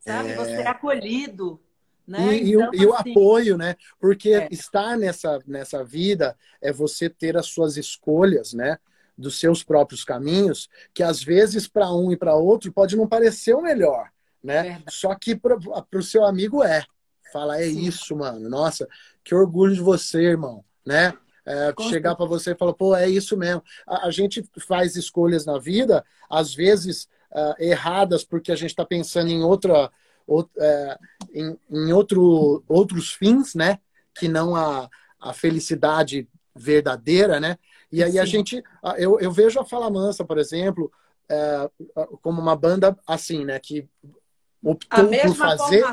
[0.00, 0.30] Sabe?
[0.30, 0.36] É...
[0.36, 1.60] Você é acolhido.
[2.06, 2.36] Né?
[2.36, 3.10] E, então, e, o, assim...
[3.10, 3.76] e, o, apoio, né?
[4.00, 4.48] Porque é.
[4.50, 8.78] estar nessa, nessa vida é você ter as suas escolhas, né?
[9.16, 13.54] Dos seus próprios caminhos, que às vezes para um e para outro pode não parecer
[13.54, 14.10] o melhor,
[14.42, 14.62] né?
[14.62, 14.84] Verdade.
[14.88, 15.58] Só que para
[15.94, 16.84] o seu amigo é.
[17.32, 17.80] Fala, é Sim.
[17.80, 18.48] isso, mano.
[18.48, 18.86] Nossa,
[19.24, 21.14] que orgulho de você, irmão, né?
[21.44, 23.62] É, chegar para você e falar, pô, é isso mesmo.
[23.86, 28.84] A, a, gente faz escolhas na vida, às vezes uh, erradas, porque a gente está
[28.84, 29.90] pensando em outra,
[30.58, 30.98] é,
[31.34, 33.78] em, em outro, outros fins, né?
[34.14, 34.88] Que não a,
[35.20, 37.58] a felicidade verdadeira, né?
[37.92, 38.18] E aí Sim.
[38.18, 38.64] a gente,
[38.96, 40.90] eu, eu vejo a Fala Mansa, por exemplo,
[41.28, 41.70] é,
[42.22, 43.58] como uma banda assim, né?
[43.58, 43.86] Que
[44.64, 45.84] optou por fazer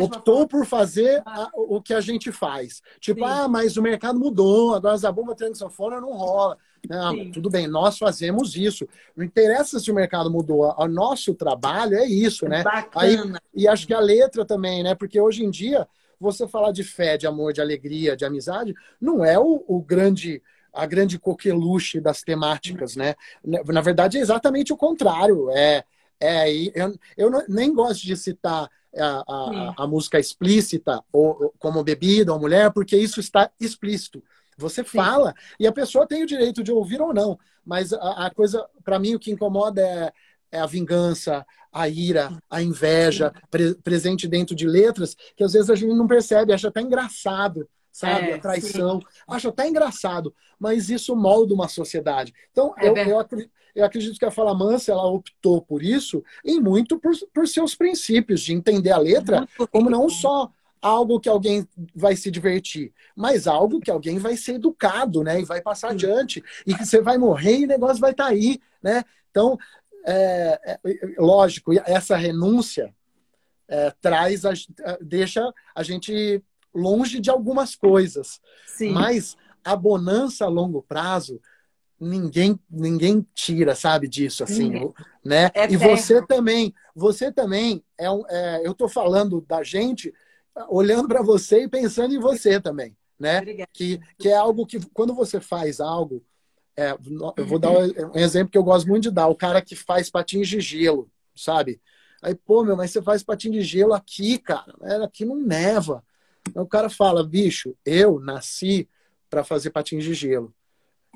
[0.00, 2.82] optou por fazer a, o que a gente faz.
[3.00, 3.26] Tipo Sim.
[3.26, 6.56] ah mas o mercado mudou agora a bomba treino sanfona não rola.
[6.88, 8.88] Não, tudo bem nós fazemos isso.
[9.16, 12.64] Não interessa se o mercado mudou o nosso trabalho é isso né?
[12.94, 13.16] Aí,
[13.54, 14.94] e acho que a letra também né?
[14.94, 15.86] Porque hoje em dia
[16.18, 20.42] você falar de fé de amor de alegria de amizade não é o, o grande
[20.76, 23.14] a grande coqueluche das temáticas, né?
[23.44, 25.50] Na verdade, é exatamente o contrário.
[25.50, 25.84] É,
[26.20, 32.32] é eu, eu nem gosto de citar a, a, a, música explícita ou, como bebida
[32.32, 34.22] ou mulher, porque isso está explícito.
[34.58, 34.90] Você Sim.
[34.90, 38.64] fala e a pessoa tem o direito de ouvir ou não, mas a, a coisa,
[38.84, 40.12] para mim, o que incomoda é,
[40.52, 45.68] é, a vingança, a ira, a inveja, pre, presente dentro de letras, que às vezes
[45.68, 48.30] a gente não percebe, acha até engraçado sabe?
[48.30, 49.00] É, a traição.
[49.00, 49.06] Sim.
[49.26, 52.34] Acho até engraçado, mas isso molda uma sociedade.
[52.52, 56.22] Então, é eu, eu, acredito, eu, acredito que a Fala Mansa ela optou por isso
[56.44, 60.50] e muito por, por seus princípios, de entender a letra como não só
[60.82, 65.40] algo que alguém vai se divertir, mas algo que alguém vai ser educado, né?
[65.40, 65.94] E vai passar Sim.
[65.94, 66.44] adiante.
[66.66, 69.04] E que você vai morrer e o negócio vai estar tá aí, né?
[69.30, 69.58] Então,
[70.04, 70.80] é, é,
[71.16, 72.94] lógico, essa renúncia
[73.66, 74.52] é, traz, a,
[75.00, 76.44] deixa a gente
[76.76, 78.40] longe de algumas coisas.
[78.66, 78.90] Sim.
[78.90, 81.40] Mas a bonança a longo prazo,
[81.98, 84.70] ninguém ninguém tira, sabe, disso, assim,
[85.24, 85.50] né?
[85.54, 90.12] É e você também, você também, é, um, é eu estou falando da gente,
[90.68, 93.40] olhando para você e pensando em você também, né?
[93.72, 96.22] Que, que é algo que, quando você faz algo,
[96.76, 96.94] é,
[97.36, 100.10] eu vou dar um exemplo que eu gosto muito de dar, o cara que faz
[100.10, 101.80] patins de gelo, sabe?
[102.22, 106.04] Aí, pô, meu, mas você faz patins de gelo aqui, cara, aqui não neva.
[106.54, 108.88] O cara fala, bicho, eu nasci
[109.28, 110.54] para fazer patins de gelo.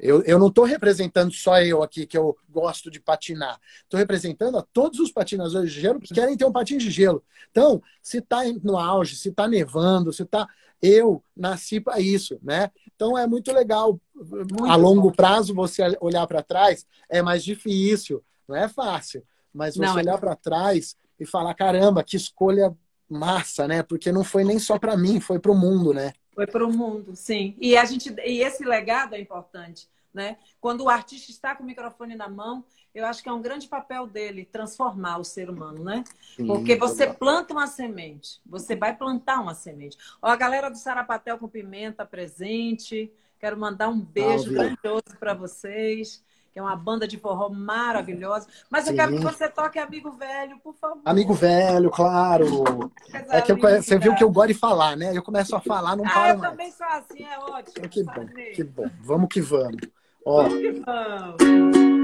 [0.01, 3.61] Eu, eu não estou representando só eu aqui, que eu gosto de patinar.
[3.83, 7.23] Estou representando a todos os patinadores de gelo que querem ter um patinho de gelo.
[7.51, 10.49] Então, se está no auge, se está nevando, se está.
[10.81, 12.71] Eu nasci para isso, né?
[12.97, 14.01] Então é muito legal.
[14.15, 15.13] Muito a longo bom.
[15.13, 19.23] prazo, você olhar para trás é mais difícil, não é fácil.
[19.53, 20.19] Mas você não, é olhar é...
[20.19, 22.75] para trás e falar: caramba, que escolha
[23.11, 23.83] massa, né?
[23.83, 26.13] Porque não foi nem só para mim, foi para o mundo, né?
[26.33, 27.57] Foi para o mundo, sim.
[27.61, 30.39] E a gente e esse legado é importante, né?
[30.61, 33.69] Quando o artista está com o microfone na mão, eu acho que é um grande
[33.69, 36.05] papel dele transformar o ser humano, né?
[36.37, 39.97] Sim, Porque você planta uma semente, você vai plantar uma semente.
[40.23, 43.13] Ó, a galera do Sarapatel com Pimenta presente.
[43.39, 48.47] Quero mandar um beijo grandioso para vocês que é uma banda de forró maravilhosa.
[48.69, 48.97] Mas eu Sim.
[48.97, 51.01] quero que você toque Amigo Velho, por favor.
[51.05, 52.93] Amigo Velho, claro.
[53.29, 55.17] é que eu, você viu que eu gosto de falar, né?
[55.17, 56.51] Eu começo a falar, não ah, para eu mais.
[56.51, 57.89] também sou assim, é ótimo.
[57.89, 58.91] Que bom, que bom.
[59.03, 59.81] Vamos que vamos.
[60.25, 62.01] Ó, vamos que vamos.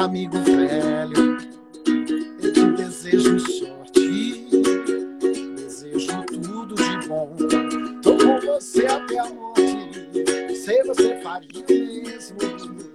[0.00, 1.38] Amigo Velho,
[2.42, 4.48] eu te desejo sorte,
[5.56, 7.36] desejo tudo de bom.
[8.02, 12.89] Tô com você até a morte, sei você faria mesmo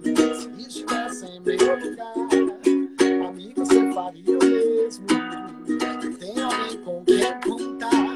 [1.46, 3.28] meu lugar.
[3.28, 5.06] Amigo, você faria o mesmo.
[6.18, 8.06] Tem alguém com quem contar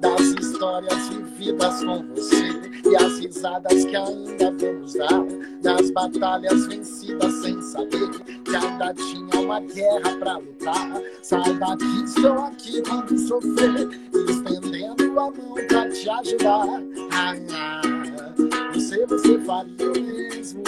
[0.00, 2.50] das histórias vividas com você
[2.90, 5.24] e as risadas que ainda vamos dar,
[5.62, 8.08] das batalhas vencidas sem saber
[8.44, 11.02] que ainda tinha uma guerra pra lutar.
[11.22, 13.88] Saiba que estou aqui quando sofrer,
[14.28, 15.32] estendendo a mão
[15.68, 16.66] pra te ajudar.
[17.12, 18.49] Ah, ah,
[18.80, 20.62] você, você faria o mesmo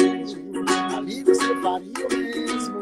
[0.94, 2.81] amigo, você faria o mesmo.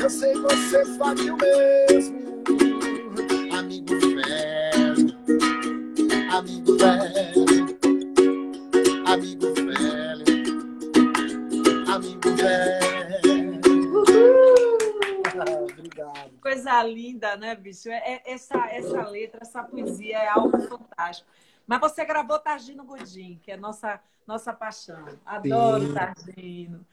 [0.00, 2.18] Eu sei você faria o mesmo.
[3.52, 5.12] Amigo velho,
[6.32, 7.46] amigo velho,
[9.06, 10.24] amigo velho,
[11.92, 13.60] amigo velho.
[15.64, 16.30] Obrigado.
[16.40, 17.88] Coisa linda, né, bicho?
[17.88, 21.28] É, é, essa, essa letra, essa poesia é algo fantástico.
[21.68, 25.04] Mas você gravou Targino Godin, que é nossa, nossa paixão.
[25.26, 25.94] Adoro Sim.
[25.94, 26.86] Targino.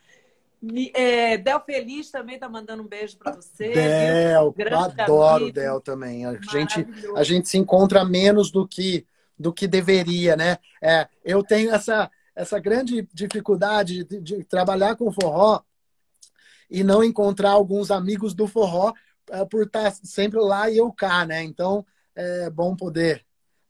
[0.94, 3.70] É, Del Feliz também tá mandando um beijo para você.
[3.70, 4.54] Del,
[5.00, 5.54] adoro amigo.
[5.54, 6.26] Del também.
[6.26, 6.86] A gente,
[7.16, 9.08] a gente se encontra menos do que
[9.38, 10.58] do que deveria, né?
[10.82, 15.62] É, eu tenho essa, essa grande dificuldade de, de trabalhar com forró
[16.70, 18.94] e não encontrar alguns amigos do forró
[19.30, 21.44] é, por estar sempre lá e eu cá, né?
[21.44, 21.86] Então
[22.16, 23.26] é bom poder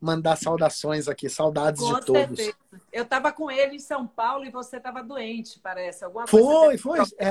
[0.06, 2.38] mandar saudações aqui, saudades com de todos.
[2.38, 2.56] Certeza.
[2.94, 6.06] Eu estava com ele em São Paulo e você estava doente, parece.
[6.06, 7.00] Alguma foi, foi.
[7.18, 7.28] É,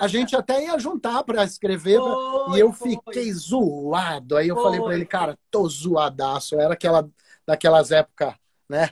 [0.00, 2.90] a gente até ia juntar para escrever foi, e eu foi.
[2.90, 4.36] fiquei zoado.
[4.36, 4.64] Aí eu foi.
[4.64, 6.58] falei para ele, cara, tô zoadaço.
[6.58, 7.08] Era aquela
[7.44, 8.34] daquelas épocas,
[8.68, 8.90] né?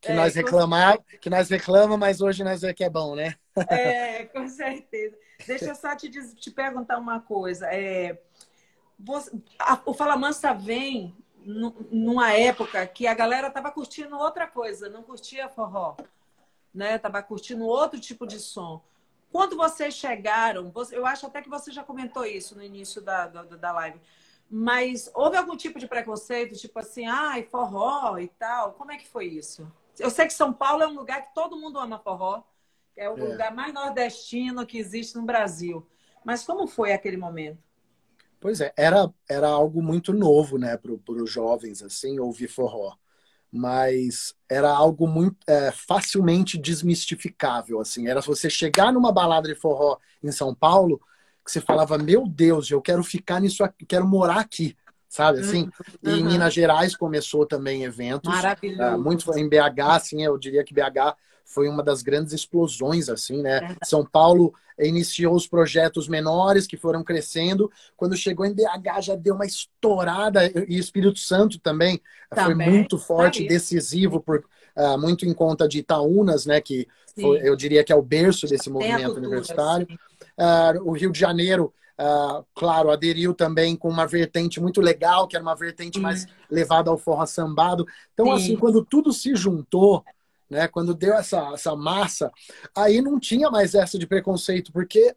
[0.00, 3.34] Que é, nós reclamar, que nós reclama, mas hoje nós vê que é bom, né?
[3.68, 5.16] É, com certeza.
[5.46, 7.66] Deixa eu só te, te perguntar uma coisa.
[7.66, 8.18] É,
[8.98, 14.88] você, a, o Fala Mansa vem numa época que a galera tava curtindo outra coisa,
[14.88, 15.96] não curtia forró,
[16.72, 16.98] né?
[16.98, 18.82] Tava curtindo outro tipo de som.
[19.32, 23.42] Quando vocês chegaram, eu acho até que você já comentou isso no início da, da,
[23.42, 24.00] da live,
[24.50, 28.72] mas houve algum tipo de preconceito, tipo assim, ai, forró e tal?
[28.72, 29.70] Como é que foi isso?
[29.98, 32.42] Eu sei que São Paulo é um lugar que todo mundo ama forró,
[32.96, 33.22] é o é.
[33.22, 35.86] lugar mais nordestino que existe no Brasil.
[36.24, 37.69] Mas como foi aquele momento?
[38.40, 42.94] Pois é, era, era algo muito novo, né, para os jovens, assim, ouvir forró.
[43.52, 48.08] Mas era algo muito é, facilmente desmistificável, assim.
[48.08, 51.00] Era você chegar numa balada de forró em São Paulo,
[51.44, 54.76] que você falava, meu Deus, eu quero ficar nisso aqui, quero morar aqui,
[55.08, 55.64] sabe, assim?
[55.64, 56.14] Uhum.
[56.14, 58.32] E em Minas Gerais começou também eventos.
[58.32, 58.82] Maravilhoso.
[58.82, 61.16] É, muito em BH, assim, eu diria que BH
[61.50, 63.76] foi uma das grandes explosões, assim, né?
[63.84, 67.70] São Paulo iniciou os projetos menores que foram crescendo.
[67.96, 72.66] Quando chegou em BH já deu uma estourada e Espírito Santo também, também.
[72.66, 74.44] foi muito forte, decisivo por
[74.76, 76.60] uh, muito em conta de Itaúnas, né?
[76.60, 76.86] Que
[77.20, 79.88] foi, eu diria que é o berço desse movimento universitário.
[80.38, 85.34] Uh, o Rio de Janeiro, uh, claro, aderiu também com uma vertente muito legal, que
[85.34, 86.02] era uma vertente Sim.
[86.02, 87.84] mais levada ao forró sambado.
[88.14, 88.32] Então, Sim.
[88.32, 90.04] assim, quando tudo se juntou,
[90.50, 92.30] né, quando deu essa, essa massa,
[92.74, 95.14] aí não tinha mais essa de preconceito, porque,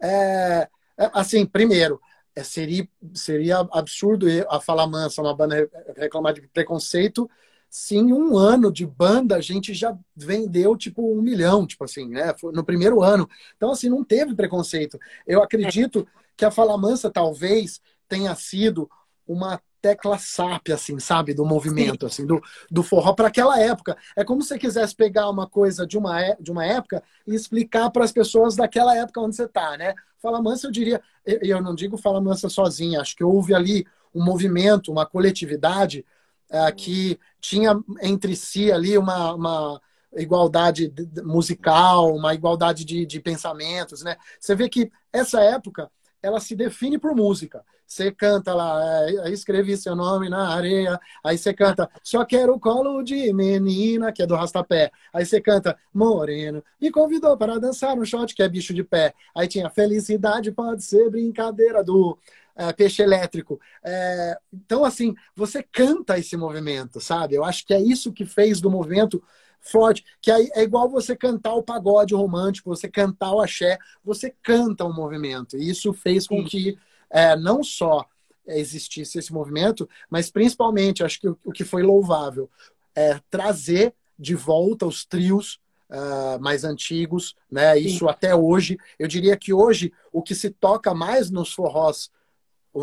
[0.00, 0.68] é,
[0.98, 2.00] é assim, primeiro,
[2.34, 7.28] é, seria, seria absurdo a Fala Mansa, uma banda, reclamar de preconceito,
[7.68, 12.34] sim, um ano de banda a gente já vendeu tipo um milhão, tipo assim, né?
[12.52, 13.28] No primeiro ano.
[13.56, 14.98] Então, assim, não teve preconceito.
[15.26, 18.88] Eu acredito que a Fala Mansa talvez tenha sido
[19.26, 21.32] uma tecla SAP, assim, sabe?
[21.32, 23.96] Do movimento, assim, do, do forró para aquela época.
[24.16, 27.34] É como se você quisesse pegar uma coisa de uma, é, de uma época e
[27.36, 29.94] explicar para as pessoas daquela época onde você está, né?
[30.20, 34.24] Fala Mansa, eu diria, eu não digo Fala Mansa sozinha, acho que houve ali um
[34.24, 36.04] movimento, uma coletividade
[36.50, 39.80] é, que tinha entre si ali uma, uma
[40.16, 44.16] igualdade musical, uma igualdade de, de pensamentos, né?
[44.40, 45.88] Você vê que essa época
[46.22, 47.64] ela se define por música.
[47.86, 50.98] Você canta lá, é, escrevi seu nome na areia.
[51.24, 54.90] Aí você canta, só quero colo de menina, que é do rastapé.
[55.12, 59.14] Aí você canta, moreno, me convidou para dançar no shot, que é bicho de pé.
[59.34, 62.18] Aí tinha, felicidade pode ser brincadeira do
[62.56, 63.60] é, peixe elétrico.
[63.84, 67.36] É, então, assim, você canta esse movimento, sabe?
[67.36, 69.22] Eu acho que é isso que fez do movimento
[69.70, 74.34] forte, que é, é igual você cantar o pagode romântico, você cantar o axé, você
[74.42, 75.56] canta o movimento.
[75.56, 76.78] E isso fez com que
[77.10, 78.06] é, não só
[78.46, 82.48] existisse esse movimento, mas principalmente, acho que o, o que foi louvável
[82.94, 87.78] é trazer de volta os trios uh, mais antigos, né?
[87.78, 88.08] Isso Sim.
[88.08, 88.78] até hoje.
[88.98, 92.10] Eu diria que hoje o que se toca mais nos forrós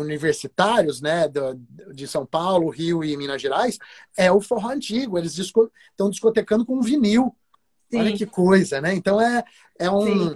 [0.00, 1.30] universitários, né,
[1.92, 3.78] de São Paulo, Rio e Minas Gerais,
[4.16, 5.18] é o forró antigo.
[5.18, 7.34] Eles disco, estão discotecando com vinil.
[7.90, 8.00] Sim.
[8.00, 8.94] Olha que coisa, né?
[8.94, 9.44] Então é,
[9.78, 10.34] é um.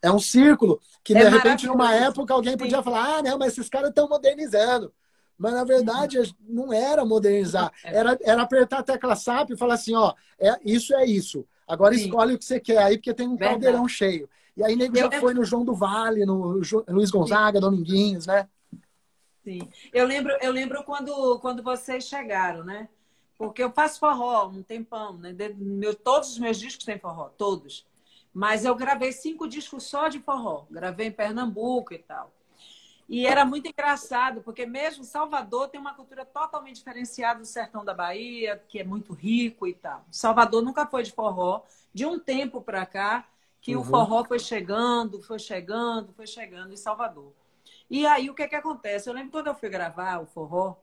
[0.00, 2.84] É um círculo que, é de repente, numa época, alguém podia Sim.
[2.84, 4.92] falar: ah, não, mas esses caras estão modernizando.
[5.36, 7.72] Mas, na verdade, não era modernizar.
[7.84, 7.96] É.
[7.96, 11.44] Era, era apertar a tecla SAP e falar assim: ó, é, isso é isso.
[11.66, 12.04] Agora Sim.
[12.04, 13.50] escolhe o que você quer aí, porque tem um verdade.
[13.50, 14.28] caldeirão cheio.
[14.56, 18.48] E aí, nego já foi no João do Vale, no Luiz Gonzaga, Dominguinhos, né?
[19.48, 19.66] Sim.
[19.94, 22.86] Eu lembro, eu lembro quando, quando vocês chegaram, né?
[23.38, 25.34] Porque eu faço forró um tempão, né?
[25.56, 27.86] Meu, todos os meus discos têm forró, todos.
[28.30, 30.66] Mas eu gravei cinco discos só de forró.
[30.70, 32.30] Gravei em Pernambuco e tal.
[33.08, 37.94] E era muito engraçado, porque mesmo Salvador tem uma cultura totalmente diferenciada do sertão da
[37.94, 40.04] Bahia, que é muito rico e tal.
[40.10, 41.62] Salvador nunca foi de forró.
[41.94, 43.26] De um tempo para cá,
[43.62, 43.80] que uhum.
[43.80, 47.32] o forró foi chegando, foi chegando, foi chegando em Salvador.
[47.90, 49.08] E aí o que é que acontece?
[49.08, 50.76] Eu lembro quando eu fui gravar o forró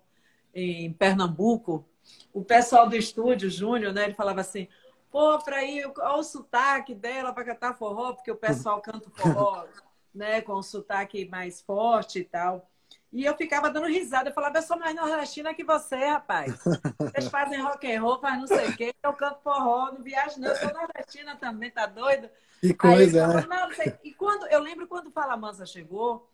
[0.54, 1.86] em Pernambuco,
[2.34, 4.68] o pessoal do estúdio, Júnior, né, ele falava assim:
[5.12, 9.66] pô, para ir, olha o sotaque dela para cantar forró, porque o pessoal canta forró,
[10.14, 12.70] né, com o sotaque mais forte e tal.
[13.12, 14.30] E eu ficava dando risada.
[14.30, 16.54] Eu falava, eu sou mais nordestina que você, rapaz.
[17.00, 18.94] Vocês fazem rock and roll, faz não sei o quê.
[19.02, 20.50] Eu canto forró, não viajo não.
[20.50, 22.30] Eu sou nordestina também, tá doido?
[22.60, 23.46] Que coisa, né?
[23.48, 23.70] Não,
[24.04, 26.30] E quando, eu lembro quando o Fala Mansa chegou,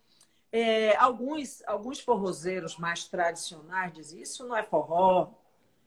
[0.52, 5.32] é, alguns, alguns forrozeiros mais tradicionais dizem isso não é forró,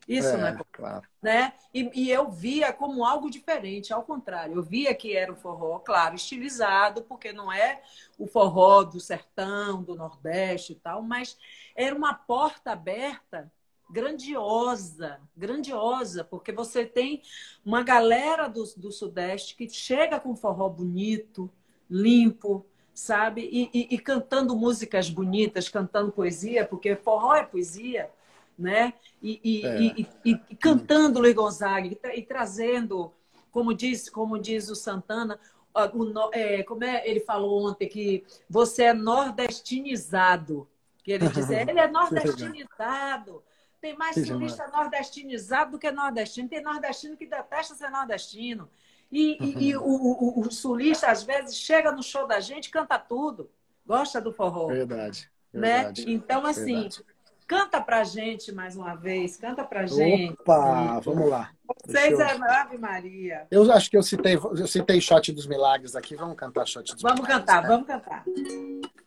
[0.09, 0.64] isso é, não é forró.
[0.72, 1.09] Claro.
[1.22, 1.53] Né?
[1.72, 4.57] E, e, eu via como algo diferente, ao contrário.
[4.57, 7.83] Eu via que era o forró, claro, estilizado, porque não é
[8.18, 11.37] o forró do sertão, do Nordeste e tal, mas
[11.77, 13.50] era uma porta aberta
[13.90, 17.22] grandiosa, grandiosa, porque você tem
[17.64, 21.50] uma galera do, do Sudeste que chega com forró bonito,
[21.88, 23.48] limpo, sabe?
[23.50, 28.09] E, e, e, cantando músicas bonitas, cantando poesia, porque forró é poesia,
[28.57, 28.94] né?
[29.20, 30.07] E, é.
[30.24, 33.12] e cantando Luiz Gonzaga e, trazendo,
[33.50, 35.40] como diz, como diz o Santana,
[35.74, 40.68] o, é, como é, ele falou ontem que você é nordestinizado.
[41.02, 43.42] Que ele diz, ele é nordestinizado.
[43.80, 46.48] Tem mais sulista nordestinizado do que nordestino.
[46.48, 48.70] Tem nordestino que detesta ser nordestino.
[49.14, 49.46] E, uhum.
[49.46, 53.48] e, e o, o, o, sulista, às vezes, chega no show da gente, canta tudo,
[53.87, 54.66] gosta do forró.
[54.66, 55.31] Verdade.
[55.53, 55.92] Né?
[56.09, 57.04] Então, assim, verdade.
[57.46, 60.33] canta pra gente mais uma vez, canta pra gente.
[60.33, 61.52] Opa, vamos lá.
[61.87, 63.46] Vocês é Ave Maria.
[63.52, 67.00] Eu acho que eu citei, eu citei Shot dos Milagres aqui, vamos cantar Shot dos
[67.00, 67.38] vamos Milagres.
[67.38, 67.69] Cantar, né?
[67.69, 69.04] Vamos cantar, vamos cantar.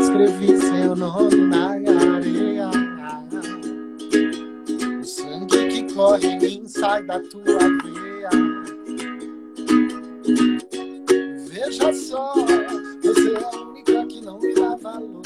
[0.00, 2.70] Escrevi seu nome na areia.
[4.98, 7.81] O sangue que corre em mim sai da tua
[11.72, 12.34] Veja só,
[13.02, 15.22] você é a única que não me dá valor.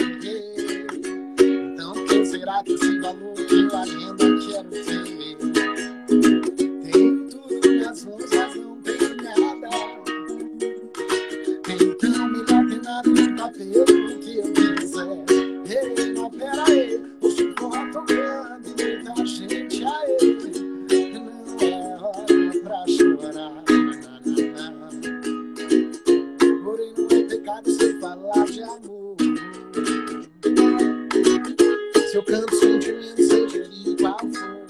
[1.40, 5.36] Então quem será que esse valor que eu ainda quero ter?
[6.92, 8.30] Tenho tudo nas mãos,
[28.16, 29.16] falar de amor.
[32.10, 34.66] Seu canto sentimento sente gerir qual for.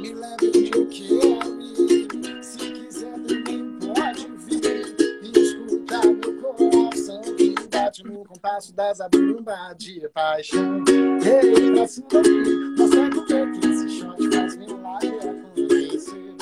[0.00, 2.42] Me leve de o que é mim.
[2.42, 4.94] Se quiser também pode vir.
[5.22, 10.84] E escutar meu coração que bate no compasso das abundas de paixão.
[11.24, 16.36] Ei, pra cima aqui, mostra como é que esse shot faz milagre acontecer.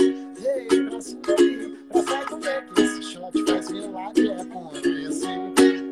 [0.44, 2.81] Ei, pra cima aqui, mostra como é que
[3.32, 5.28] esse shot faz milagre acontecer.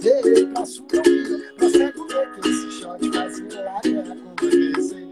[0.03, 5.09] Ei, pra se ouvir, você comer que esse shot faz milagre acontecer.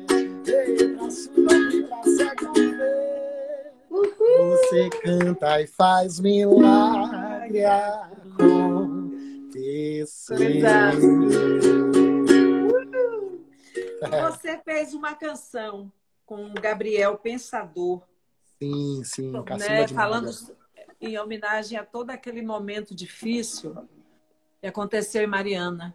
[0.47, 2.89] Ei, pra se ouvir, você comer.
[3.91, 8.69] Você canta e faz milagre acontecer.
[14.23, 15.91] Você fez uma canção
[16.25, 18.03] com o Gabriel Pensador.
[18.61, 19.89] Sim, sim, né?
[19.89, 20.31] Falando
[21.01, 23.77] em homenagem a todo aquele momento difícil
[24.61, 25.95] que aconteceu em Mariana.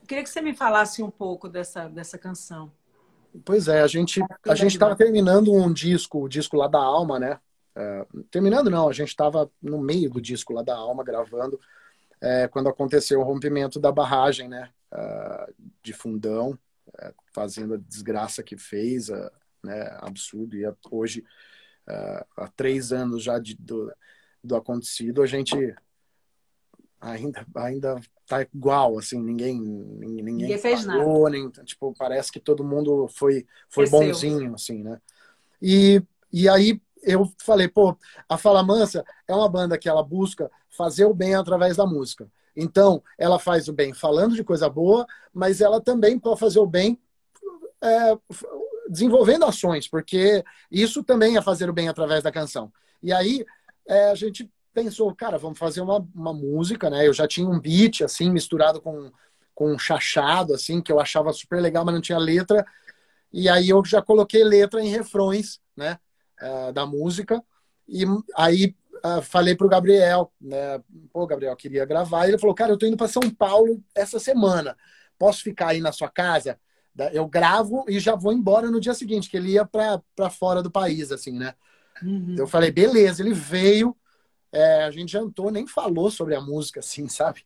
[0.00, 2.72] Eu queria que você me falasse um pouco dessa, dessa canção.
[3.44, 7.18] Pois é, a gente a gente estava terminando um disco, o disco lá da Alma,
[7.18, 7.38] né?
[7.76, 11.60] É, terminando não, a gente estava no meio do disco lá da Alma gravando
[12.20, 14.70] é, quando aconteceu o rompimento da barragem, né?
[14.92, 16.58] Uh, de Fundão,
[16.98, 19.30] é, fazendo a desgraça que fez, uh,
[19.62, 19.96] né?
[20.00, 20.56] Absurdo.
[20.56, 21.24] E hoje,
[21.88, 23.90] uh, há três anos já de, do,
[24.42, 25.54] do acontecido, a gente
[27.00, 31.30] ainda ainda tá igual assim ninguém ninguém, ninguém fez falou, nada.
[31.30, 35.00] nem, tipo parece que todo mundo foi foi bonzinho assim né?
[35.62, 37.96] E e aí eu falei pô
[38.28, 42.30] a Fala Mansa é uma banda que ela busca fazer o bem através da música.
[42.54, 46.66] Então ela faz o bem falando de coisa boa mas ela também pode fazer o
[46.66, 47.00] bem
[47.82, 48.18] é,
[48.90, 52.70] desenvolvendo ações porque isso também é fazer o bem através da canção.
[53.02, 53.44] E aí
[53.88, 57.06] é, a gente pensou, cara, vamos fazer uma, uma música, né?
[57.06, 59.10] Eu já tinha um beat, assim, misturado com,
[59.54, 62.64] com um chachado, assim, que eu achava super legal, mas não tinha letra.
[63.32, 65.98] E aí eu já coloquei letra em refrões, né?
[66.40, 67.42] Uh, da música.
[67.88, 68.04] E
[68.36, 68.74] aí
[69.04, 70.80] uh, falei pro Gabriel, né?
[71.12, 72.26] Pô, Gabriel, queria gravar.
[72.26, 74.76] E ele falou, cara, eu tô indo para São Paulo essa semana.
[75.18, 76.58] Posso ficar aí na sua casa?
[77.12, 80.70] Eu gravo e já vou embora no dia seguinte, que ele ia para fora do
[80.70, 81.54] país, assim, né?
[82.02, 82.34] Uhum.
[82.38, 83.22] Eu falei, beleza.
[83.22, 83.96] Ele veio,
[84.52, 87.44] é, a gente jantou, nem falou sobre a música, assim, sabe?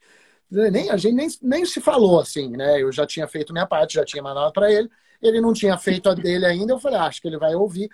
[0.50, 2.80] Nem, a gente nem, nem se falou, assim, né?
[2.80, 4.88] Eu já tinha feito minha parte, já tinha mandado para ele.
[5.20, 6.72] Ele não tinha feito a dele ainda.
[6.72, 7.88] Eu falei, ah, acho que ele vai ouvir.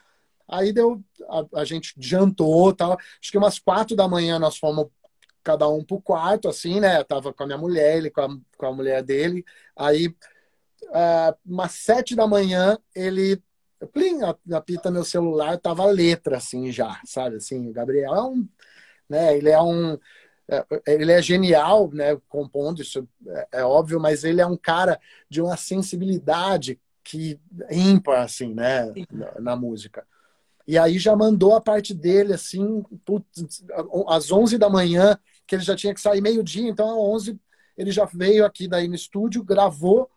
[0.48, 2.92] Aí deu, a, a gente jantou, tal.
[2.92, 4.88] Acho que umas quatro da manhã nós fomos
[5.42, 6.98] cada um pro quarto, assim, né?
[6.98, 9.44] Eu tava com a minha mulher, ele com a, com a mulher dele.
[9.76, 13.40] Aí, uh, umas sete da manhã, ele
[13.86, 14.20] plim,
[14.52, 17.36] apita meu celular, tava letra, assim, já, sabe?
[17.36, 18.48] Assim, o Gabriel é um
[19.10, 19.36] né?
[19.36, 19.98] Ele é um
[20.48, 25.00] é, ele é genial, né, compondo isso é, é, óbvio, mas ele é um cara
[25.28, 27.38] de uma sensibilidade que
[27.70, 30.04] ímpar assim, né, na, na, música.
[30.66, 33.64] E aí já mandou a parte dele assim, putz,
[34.08, 35.16] às 11 da manhã,
[35.46, 37.40] que ele já tinha que sair meio-dia, então às 11
[37.76, 40.10] ele já veio aqui daí no estúdio, gravou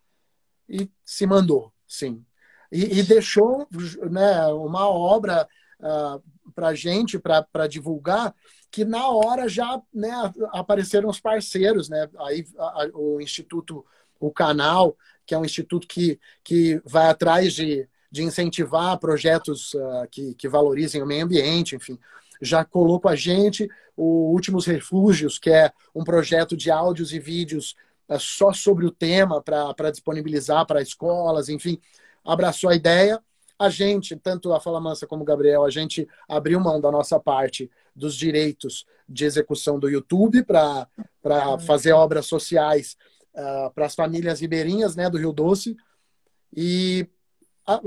[0.68, 2.26] e se mandou, sim.
[2.74, 3.68] E, e deixou
[4.10, 5.48] né, uma obra
[5.80, 6.24] uh,
[6.56, 8.34] para gente, para divulgar,
[8.72, 10.12] que na hora já né,
[10.52, 12.10] apareceram os parceiros, né?
[12.22, 13.86] Aí a, a, o Instituto,
[14.20, 20.08] o canal, que é um instituto que, que vai atrás de, de incentivar projetos uh,
[20.10, 22.00] que, que valorizem o meio ambiente, enfim,
[22.42, 27.20] já colou com a gente o Últimos Refúgios, que é um projeto de áudios e
[27.20, 27.76] vídeos
[28.10, 31.80] uh, só sobre o tema para disponibilizar para escolas, enfim,
[32.24, 33.22] abraçou a ideia
[33.58, 37.20] a gente, tanto a Fala Mansa como o Gabriel, a gente abriu mão da nossa
[37.20, 40.88] parte dos direitos de execução do YouTube para
[41.66, 42.98] fazer obras sociais
[43.34, 45.78] uh, para as famílias ribeirinhas né, do Rio Doce.
[46.56, 47.08] E,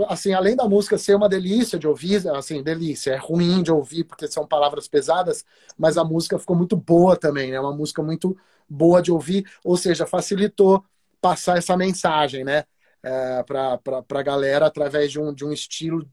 [0.08, 4.04] assim, além da música ser uma delícia de ouvir, assim, delícia, é ruim de ouvir
[4.04, 5.44] porque são palavras pesadas,
[5.76, 7.60] mas a música ficou muito boa também, né?
[7.60, 8.36] Uma música muito
[8.68, 10.82] boa de ouvir, ou seja, facilitou
[11.20, 12.64] passar essa mensagem, né?
[13.06, 16.04] É, para a galera através de um, de um estilo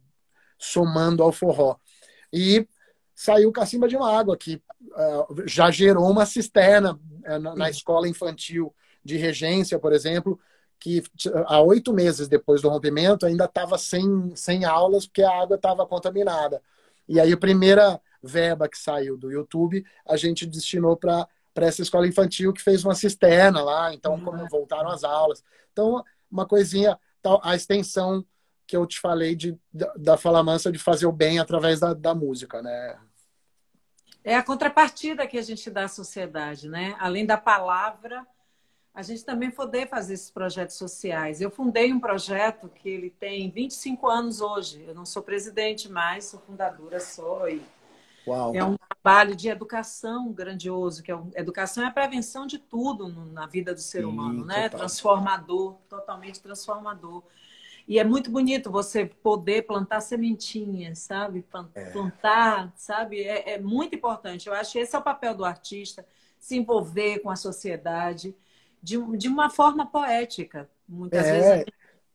[0.60, 1.76] somando ao forró.
[2.32, 2.68] E
[3.16, 8.74] saiu Cacimba de Mágoa, que uh, já gerou uma cisterna uh, na, na, escola infantil
[9.04, 10.39] de regência, por exemplo,
[10.80, 11.02] que
[11.48, 15.88] há oito meses depois do rompimento ainda estava sem, sem aulas porque a água estava
[15.88, 16.62] contaminada.
[17.08, 21.84] E aí a primeira verba que saiu do YouTube a gente destinou para para essa
[21.84, 24.24] escola infantil que fez uma cisterna lá, então uhum.
[24.24, 25.44] como voltaram as aulas.
[25.72, 26.04] Então
[26.34, 27.00] uma coisinha,
[27.44, 28.26] a extensão
[28.66, 29.58] que eu te falei de,
[29.96, 33.00] da, Fala Mansa de fazer o bem através da, da música, né?
[34.24, 36.96] É a contrapartida que a gente dá à sociedade, né?
[36.98, 38.26] Além da palavra,
[38.94, 41.40] a gente também poder fazer esses projetos sociais.
[41.40, 44.84] Eu fundei um projeto que ele tem 25 anos hoje.
[44.88, 47.48] Eu não sou presidente mais, sou fundadora só.
[47.50, 47.62] E
[48.26, 48.56] Uau.
[48.56, 53.46] É um trabalho de educação grandioso, que é educação é a prevenção de tudo na
[53.46, 54.64] vida do ser Sim, humano, né?
[54.64, 54.80] Total.
[54.80, 57.24] Transformador, totalmente transformador.
[57.88, 61.46] E é muito bonito você poder plantar sementinhas, sabe?
[61.76, 61.90] É.
[61.92, 62.72] Plantar, é.
[62.78, 63.22] sabe?
[63.22, 64.48] É, é, muito importante.
[64.48, 66.06] Eu acho que esse é o papel do artista,
[66.40, 68.34] se envolver com a sociedade
[68.82, 70.70] de, de uma forma poética.
[70.88, 71.32] Muitas é.
[71.32, 71.74] vezes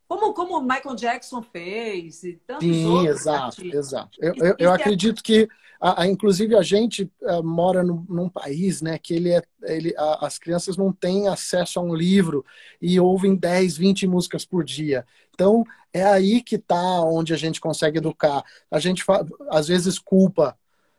[0.09, 4.19] como, como Michael Jackson fez e tantos Sim, outros exato, exato.
[4.19, 5.47] Eu, eu, eu acredito que,
[5.79, 9.43] a, a, inclusive, a gente a, eh, mora no, num país né, que ele é,
[9.65, 12.43] ele, a, as crianças não têm acesso a um livro
[12.81, 15.07] e ouvem 10, 20 músicas por dia.
[15.35, 18.43] Então, é aí que está onde a gente consegue educar.
[18.71, 19.05] A gente,
[19.51, 20.57] às vezes, culpa,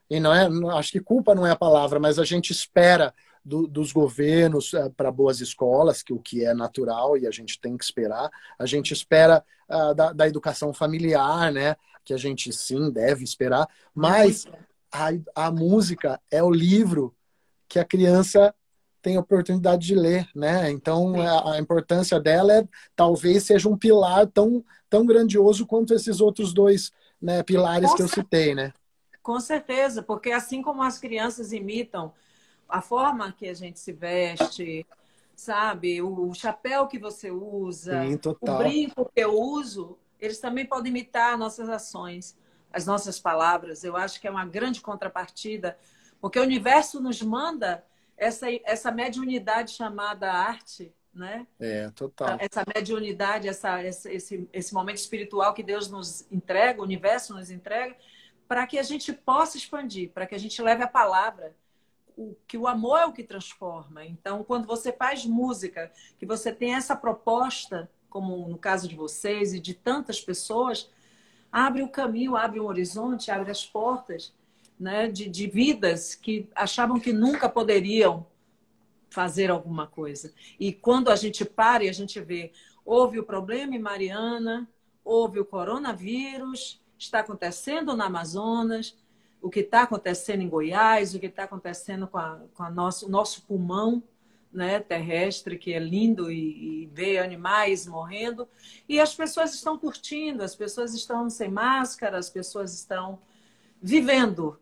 [0.07, 0.47] e não é,
[0.78, 3.12] acho que culpa não é a palavra, mas a gente espera
[3.49, 7.59] do, dos governos uh, para boas escolas, que o que é natural e a gente
[7.59, 8.29] tem que esperar.
[8.59, 11.75] A gente espera uh, da, da, educação familiar, né?
[12.05, 13.67] Que a gente sim deve esperar.
[13.93, 14.45] Mas
[14.91, 17.15] a, a música é o livro
[17.67, 18.53] que a criança
[19.01, 20.69] tem a oportunidade de ler, né?
[20.69, 26.21] Então a, a, importância dela é talvez seja um pilar tão tão grandioso quanto esses
[26.21, 26.91] outros dois
[27.21, 28.73] né, pilares Com que eu citei, né?
[29.23, 32.13] Com certeza, porque assim como as crianças imitam
[32.70, 34.86] a forma que a gente se veste,
[35.36, 36.01] sabe?
[36.01, 41.38] O, chapéu que você usa, Sim, o brinco que eu uso, eles também podem imitar
[41.38, 42.38] nossas ações,
[42.72, 43.84] as nossas palavras.
[43.84, 45.78] Eu acho que é uma grande contrapartida,
[46.22, 47.84] porque o universo nos manda
[48.15, 51.47] essa, essa mediunidade chamada arte, né?
[51.59, 52.38] É, total.
[52.39, 57.95] Essa mediunidade, essa, esse, esse momento espiritual que Deus nos entrega, o universo nos entrega,
[58.47, 61.55] para que a gente possa expandir, para que a gente leve a palavra
[62.20, 64.03] o, que o amor é o que transforma.
[64.03, 69.53] Então, quando você faz música, que você tem essa proposta, como no caso de vocês
[69.53, 70.89] e de tantas pessoas,
[71.49, 74.34] abre o caminho, abre um horizonte, abre as portas
[74.78, 78.28] né, de, de vidas que achavam que nunca poderiam
[79.09, 80.34] fazer alguma coisa.
[80.59, 82.51] E quando a gente para e a gente vê,
[82.84, 84.70] houve o problema em Mariana,
[85.05, 88.97] houve o coronavírus, está acontecendo na Amazonas,
[89.41, 93.07] o que está acontecendo em Goiás, o que está acontecendo com, a, com a nosso,
[93.07, 94.03] o nosso pulmão
[94.51, 98.47] né, terrestre, que é lindo, e, e animais morrendo.
[98.87, 103.19] E as pessoas estão curtindo, as pessoas estão sem máscara, as pessoas estão
[103.81, 104.59] vivendo.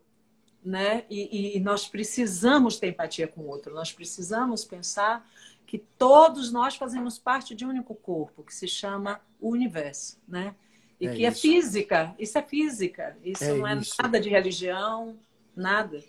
[0.64, 1.04] Né?
[1.08, 5.26] E, e nós precisamos ter empatia com o outro, nós precisamos pensar
[5.66, 10.18] que todos nós fazemos parte de um único corpo, que se chama o universo.
[10.26, 10.54] Né?
[11.00, 11.38] E é que é isso.
[11.38, 13.94] é física, isso é física, isso é não é isso.
[14.02, 15.16] nada de religião,
[15.54, 16.02] nada.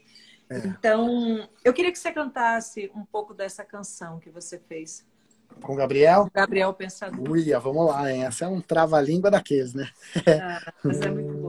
[0.50, 0.58] É.
[0.66, 5.06] Então, eu queria que você cantasse um pouco dessa canção que você fez.
[5.62, 6.30] Com o Gabriel?
[6.34, 7.30] Gabriel Pensador.
[7.30, 8.24] Ui, vamos lá, hein?
[8.24, 9.90] Essa é um trava-língua daqueles, né?
[10.42, 11.49] Ah, mas é muito boa.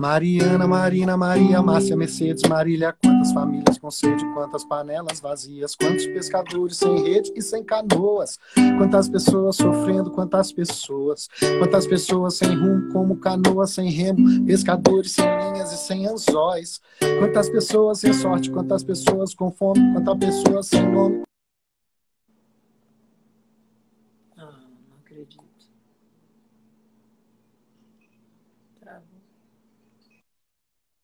[0.00, 6.78] Mariana, Marina, Maria, Márcia, Mercedes, Marília, quantas famílias com sede, quantas panelas vazias, quantos pescadores
[6.78, 8.38] sem rede e sem canoas,
[8.78, 11.28] quantas pessoas sofrendo, quantas pessoas,
[11.58, 16.80] quantas pessoas sem rumo, como canoas sem remo, pescadores sem linhas e sem anzóis,
[17.18, 21.29] quantas pessoas sem sorte, quantas pessoas com fome, quantas pessoas sem nome.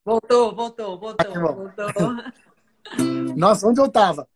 [0.07, 2.17] Voltou, voltou, voltou, voltou.
[3.37, 4.29] Nossa, onde eu tava?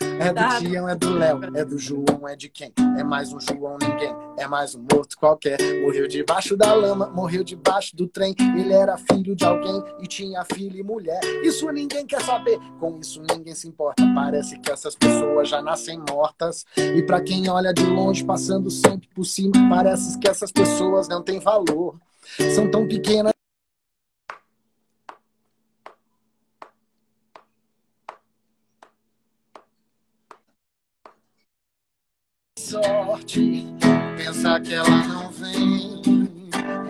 [0.00, 2.72] É do Tião, é do Léo, é do João, é de quem?
[2.98, 5.58] É mais um João ninguém, é mais um morto qualquer.
[5.82, 8.34] Morreu debaixo da lama, morreu debaixo do trem.
[8.58, 11.20] Ele era filho de alguém e tinha filho e mulher.
[11.44, 14.02] Isso ninguém quer saber, com isso ninguém se importa.
[14.12, 16.64] Parece que essas pessoas já nascem mortas.
[16.76, 21.22] E para quem olha de longe, passando sempre por cima, parece que essas pessoas não
[21.22, 21.94] têm valor.
[22.52, 23.35] São tão pequenas
[32.66, 33.64] sorte,
[34.16, 36.02] pensa que ela não vem,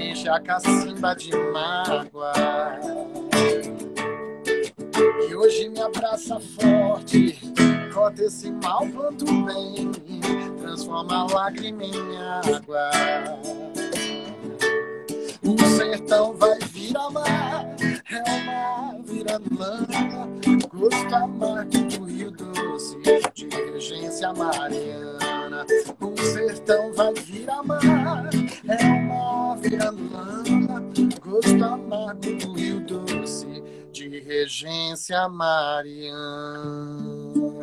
[0.00, 2.32] enche a cacimba de mágoa.
[5.28, 7.38] E hoje me abraça forte,
[7.92, 9.92] corta esse mal quanto bem,
[10.62, 12.90] transforma a lágrima em água.
[15.42, 17.66] O sertão vai virar mar,
[18.10, 20.28] é o mar vira lama,
[20.72, 22.96] gosto amargo do Rio Doce,
[23.34, 25.25] de regência mariana.
[26.00, 28.28] O sertão vai virar mar,
[28.68, 30.82] é o mar vira lama,
[31.18, 36.16] gosto amargo do Rio Doce, de regência mariana.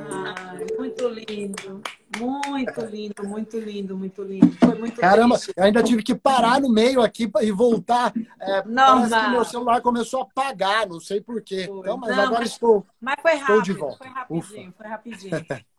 [0.10, 1.82] Ai, muito lindo.
[2.20, 4.52] Muito lindo, muito lindo, muito lindo.
[4.60, 5.54] Foi muito Caramba, triste.
[5.58, 8.14] eu ainda tive que parar no meio aqui e voltar.
[8.40, 11.64] É, Não, parece que meu celular começou a apagar, não sei porquê.
[11.70, 12.86] Então, mas Não, agora mas, estou.
[13.02, 13.98] Mas foi rápido, estou de volta.
[13.98, 14.74] foi rapidinho, Ufa.
[14.78, 15.46] foi rapidinho.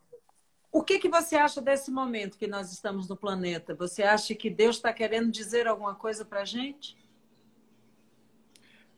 [0.75, 3.73] o que, que você acha desse momento que nós estamos no planeta?
[3.75, 6.97] Você acha que Deus está querendo dizer alguma coisa para a gente?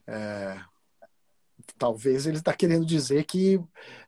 [0.07, 0.59] É,
[1.77, 3.61] talvez ele está querendo dizer que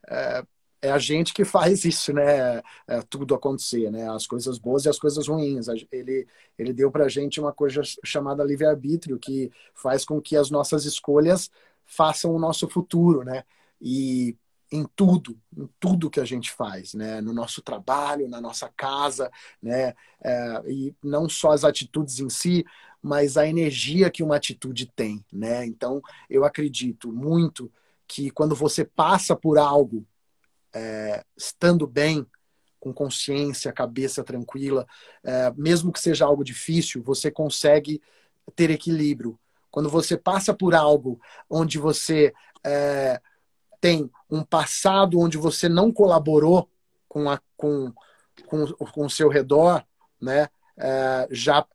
[0.08, 0.44] é,
[0.82, 2.58] é, a gente que faz isso, né?
[2.88, 4.10] É, tudo acontecer, né?
[4.10, 5.68] As coisas boas e as coisas ruins.
[5.92, 10.50] Ele, ele deu para a gente uma coisa chamada livre-arbítrio, que faz com que as
[10.50, 11.52] nossas escolhas
[11.86, 13.44] façam o nosso futuro, né?
[13.80, 14.36] E
[14.72, 17.22] em tudo, em tudo que a gente faz, né?
[17.22, 19.94] No nosso trabalho, na nossa casa, né?
[20.24, 22.66] É, e não só as atitudes em si,
[23.02, 25.66] mas a energia que uma atitude tem, né?
[25.66, 27.72] Então, eu acredito muito
[28.08, 30.06] que quando você passa por algo
[30.74, 32.26] é, estando bem,
[32.80, 34.88] com consciência, cabeça tranquila,
[35.24, 38.02] é, mesmo que seja algo difícil, você consegue
[38.56, 39.38] ter equilíbrio.
[39.70, 42.34] Quando você passa por algo onde você
[42.66, 43.22] é,
[43.80, 46.70] tem um passado onde você não colaborou
[47.08, 47.92] com, a, com,
[48.46, 49.84] com, com o seu redor,
[50.22, 51.66] né, é, já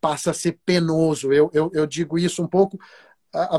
[0.00, 1.32] passa a ser penoso.
[1.32, 2.78] Eu, eu, eu digo isso um pouco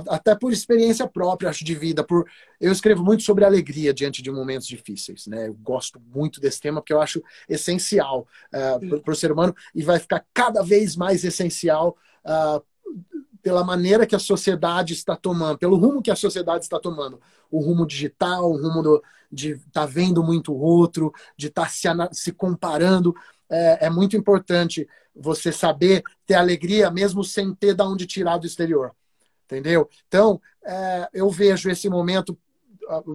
[0.09, 2.03] até por experiência própria, acho, de vida.
[2.03, 2.25] Por
[2.59, 5.27] Eu escrevo muito sobre alegria diante de momentos difíceis.
[5.27, 5.47] Né?
[5.47, 9.83] Eu gosto muito desse tema porque eu acho essencial uh, para o ser humano e
[9.83, 12.63] vai ficar cada vez mais essencial uh,
[13.41, 17.19] pela maneira que a sociedade está tomando, pelo rumo que a sociedade está tomando.
[17.49, 21.69] O rumo digital, o rumo do, de estar tá vendo muito outro, de estar tá
[21.69, 23.15] se, se comparando.
[23.49, 28.47] É, é muito importante você saber ter alegria mesmo sem ter de onde tirar do
[28.47, 28.91] exterior.
[29.45, 29.89] Entendeu?
[30.07, 32.37] Então, é, eu vejo esse momento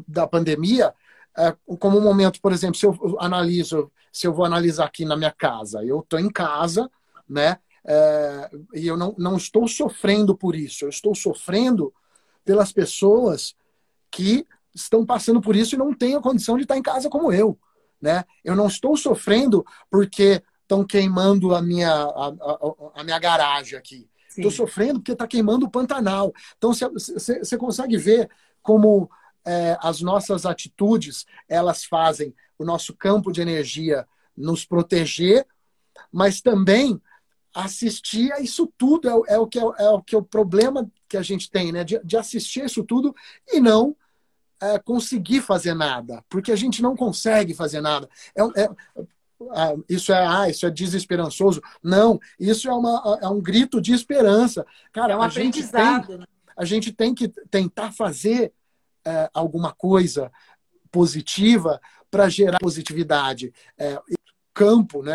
[0.07, 0.93] da pandemia
[1.37, 5.17] é, como um momento, por exemplo, se eu analiso, se eu vou analisar aqui na
[5.17, 6.91] minha casa, eu estou em casa,
[7.29, 7.59] né?
[7.85, 11.93] É, e eu não, não estou sofrendo por isso, eu estou sofrendo
[12.45, 13.57] pelas pessoas
[14.11, 17.33] que estão passando por isso e não têm a condição de estar em casa como
[17.33, 17.59] eu.
[18.01, 18.25] Né?
[18.45, 24.09] Eu não estou sofrendo porque estão queimando a minha, a, a, a minha garagem aqui.
[24.29, 26.33] Estou sofrendo porque está queimando o Pantanal.
[26.57, 28.31] Então, você consegue ver
[28.63, 29.11] como
[29.45, 34.07] é, as nossas atitudes elas fazem o nosso campo de energia
[34.37, 35.47] nos proteger,
[36.11, 37.01] mas também
[37.55, 40.91] assistir a isso tudo é, é o que é, é, o que é o problema
[41.09, 41.85] que a gente tem, né?
[41.85, 43.15] De, de assistir a isso tudo
[43.49, 43.97] e não
[44.61, 48.09] é, conseguir fazer nada, porque a gente não consegue fazer nada.
[48.35, 48.69] É, é
[49.51, 51.61] ah, isso é ah, isso é desesperançoso.
[51.83, 54.65] Não, isso é, uma, é um grito de esperança.
[54.93, 55.97] Cara, é um a aprendizado.
[55.97, 56.27] Gente tem, né?
[56.57, 58.53] A gente tem que tentar fazer
[59.05, 60.31] é, alguma coisa
[60.91, 61.81] positiva
[62.11, 63.53] para gerar positividade.
[63.77, 63.99] É,
[64.55, 65.15] campo, né?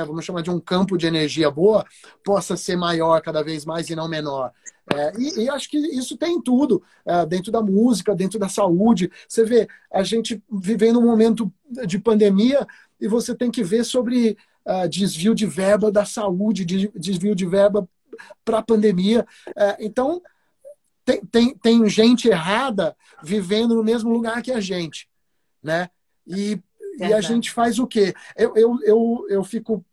[0.00, 1.84] Vamos chamar de um campo de energia boa,
[2.24, 4.50] possa ser maior cada vez mais e não menor.
[4.94, 9.10] É, e, e, acho que isso tem tudo, é, dentro da música, dentro da saúde.
[9.28, 11.52] Você vê, a gente vivendo um momento
[11.86, 12.66] de pandemia
[13.00, 17.46] e você tem que ver sobre uh, desvio de verba da saúde, de, desvio de
[17.46, 17.88] verba
[18.44, 19.26] para a pandemia.
[19.56, 20.22] É, então,
[21.04, 25.08] tem, tem, tem gente errada vivendo no mesmo lugar que a gente,
[25.62, 25.88] né?
[26.26, 26.60] E,
[26.98, 28.14] e a gente faz o quê?
[28.36, 29.84] Eu, eu, eu, eu fico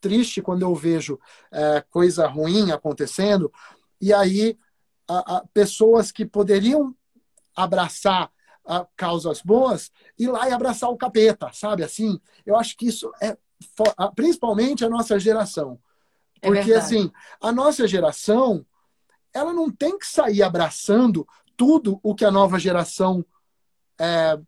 [0.00, 1.18] triste quando eu vejo
[1.50, 3.52] é, coisa ruim acontecendo,
[4.00, 4.58] e aí
[5.08, 6.94] a, a, pessoas que poderiam
[7.56, 8.30] abraçar
[8.66, 11.82] a, causas boas ir lá e abraçar o capeta, sabe?
[11.82, 13.36] Assim, eu acho que isso é
[14.14, 15.78] principalmente a nossa geração.
[16.42, 18.66] É Porque, é assim, a nossa geração,
[19.32, 21.26] ela não tem que sair abraçando
[21.56, 23.24] tudo o que a nova geração
[23.98, 24.38] é,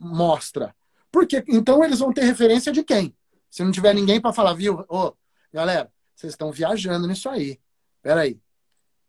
[0.00, 0.74] mostra.
[1.12, 3.14] Porque então eles vão ter referência de quem?
[3.50, 4.80] Se não tiver ninguém para falar, viu?
[4.88, 5.12] Ô, oh,
[5.52, 7.60] galera, vocês estão viajando nisso aí.
[8.00, 8.40] Peraí.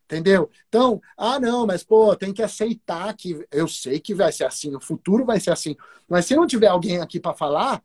[0.06, 0.52] Entendeu?
[0.68, 4.70] Então, ah, não, mas pô, tem que aceitar que eu sei que vai ser assim,
[4.70, 5.76] no futuro vai ser assim.
[6.08, 7.82] Mas se não tiver alguém aqui para falar,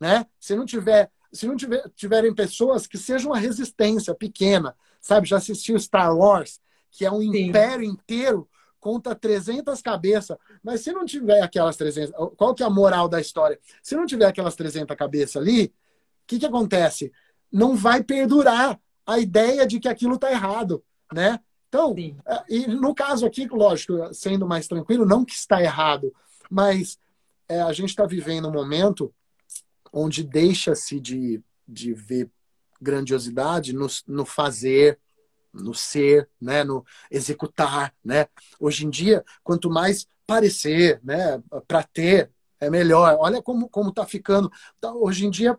[0.00, 0.26] né?
[0.40, 5.28] Se não tiver, se não tiver, tiverem pessoas que sejam uma resistência pequena, sabe?
[5.28, 6.58] Já assistiu Star Wars,
[6.90, 7.48] que é um Sim.
[7.48, 8.48] império inteiro
[8.82, 13.20] conta 300 cabeças, mas se não tiver aquelas 300, qual que é a moral da
[13.20, 13.58] história?
[13.82, 15.70] Se não tiver aquelas 300 cabeças ali, o
[16.26, 17.10] que que acontece?
[17.50, 21.38] Não vai perdurar a ideia de que aquilo está errado né?
[21.68, 22.16] Então, Sim.
[22.26, 26.12] É, e no caso aqui, lógico, sendo mais tranquilo, não que está errado,
[26.50, 26.98] mas
[27.48, 29.12] é, a gente está vivendo um momento
[29.92, 32.30] onde deixa-se de, de ver
[32.80, 34.98] grandiosidade no, no fazer,
[35.52, 38.26] no ser, né, no executar, né?
[38.58, 42.30] Hoje em dia, quanto mais parecer, né, para ter,
[42.60, 43.16] é melhor.
[43.18, 44.50] Olha como como está ficando.
[44.80, 45.58] Tá, hoje em dia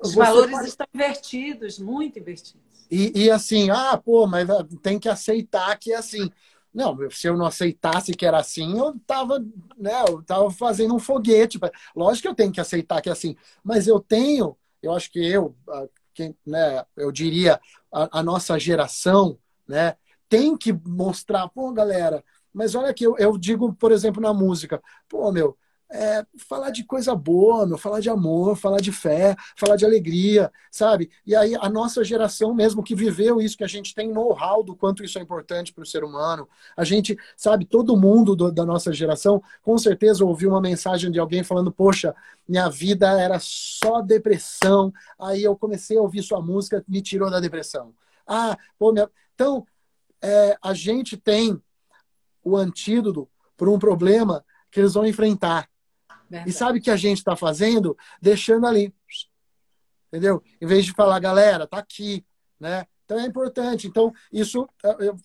[0.00, 0.68] os valores pode...
[0.68, 2.86] estão invertidos, muito invertidos.
[2.90, 6.30] E, e assim, ah, pô, mas ah, tem que aceitar que é assim.
[6.72, 9.44] Não, se eu não aceitasse que era assim, eu tava,
[9.76, 11.58] né, eu tava fazendo um foguete.
[11.94, 15.18] Lógico que eu tenho que aceitar que é assim, mas eu tenho, eu acho que
[15.18, 15.54] eu,
[16.18, 17.60] quem, né, eu diria,
[17.92, 19.38] a, a nossa geração,
[19.68, 19.96] né,
[20.28, 24.82] tem que mostrar, pô, galera, mas olha aqui, eu, eu digo, por exemplo, na música,
[25.08, 25.56] pô, meu,
[25.90, 30.52] é, falar de coisa boa, meu, falar de amor, falar de fé, falar de alegria,
[30.70, 31.10] sabe?
[31.26, 34.76] E aí a nossa geração mesmo que viveu isso, que a gente tem know-how do
[34.76, 38.66] quanto isso é importante para o ser humano, a gente, sabe, todo mundo do, da
[38.66, 42.14] nossa geração com certeza ouviu uma mensagem de alguém falando, poxa,
[42.46, 47.40] minha vida era só depressão, aí eu comecei a ouvir sua música, me tirou da
[47.40, 47.94] depressão.
[48.26, 49.08] Ah, pô, minha...
[49.34, 49.66] então
[50.20, 51.60] é, a gente tem
[52.44, 55.68] o antídoto para um problema que eles vão enfrentar
[56.28, 56.50] Verdade.
[56.50, 57.96] E sabe o que a gente está fazendo?
[58.20, 58.92] Deixando ali.
[60.08, 60.42] Entendeu?
[60.60, 62.24] Em vez de falar, galera, tá aqui,
[62.58, 62.86] né?
[63.04, 63.86] Então é importante.
[63.86, 64.68] Então, isso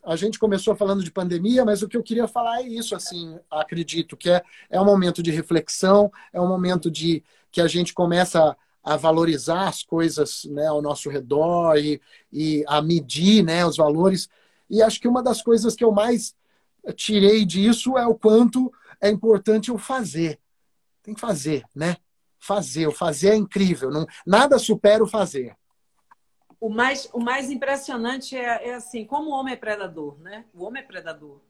[0.05, 3.37] a gente começou falando de pandemia, mas o que eu queria falar é isso, assim,
[3.51, 7.93] acredito, que é, é um momento de reflexão, é um momento de que a gente
[7.93, 12.01] começa a valorizar as coisas né, ao nosso redor e,
[12.31, 14.29] e a medir né, os valores.
[14.69, 16.33] E acho que uma das coisas que eu mais
[16.95, 20.39] tirei disso é o quanto é importante o fazer.
[21.03, 21.97] Tem que fazer, né?
[22.39, 22.87] Fazer.
[22.87, 23.91] O fazer é incrível.
[23.91, 25.55] Não, nada supera o fazer.
[26.59, 30.45] O mais, o mais impressionante é, é assim, como o homem é predador, né?
[30.53, 31.41] O homem é predador.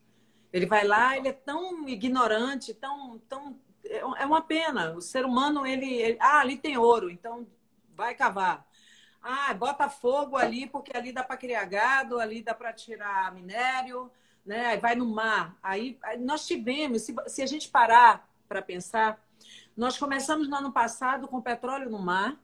[0.52, 4.94] Ele vai lá, ele é tão ignorante, tão, tão é uma pena.
[4.94, 7.48] O ser humano, ele, ele, ah, ali tem ouro, então
[7.96, 8.66] vai cavar.
[9.22, 14.12] Ah, bota fogo ali porque ali dá para criar gado, ali dá para tirar minério,
[14.46, 14.78] né?
[14.78, 15.58] Vai no mar.
[15.62, 19.24] Aí, aí nós tivemos, se, se a gente parar para pensar,
[19.76, 22.38] nós começamos no ano passado com petróleo no mar.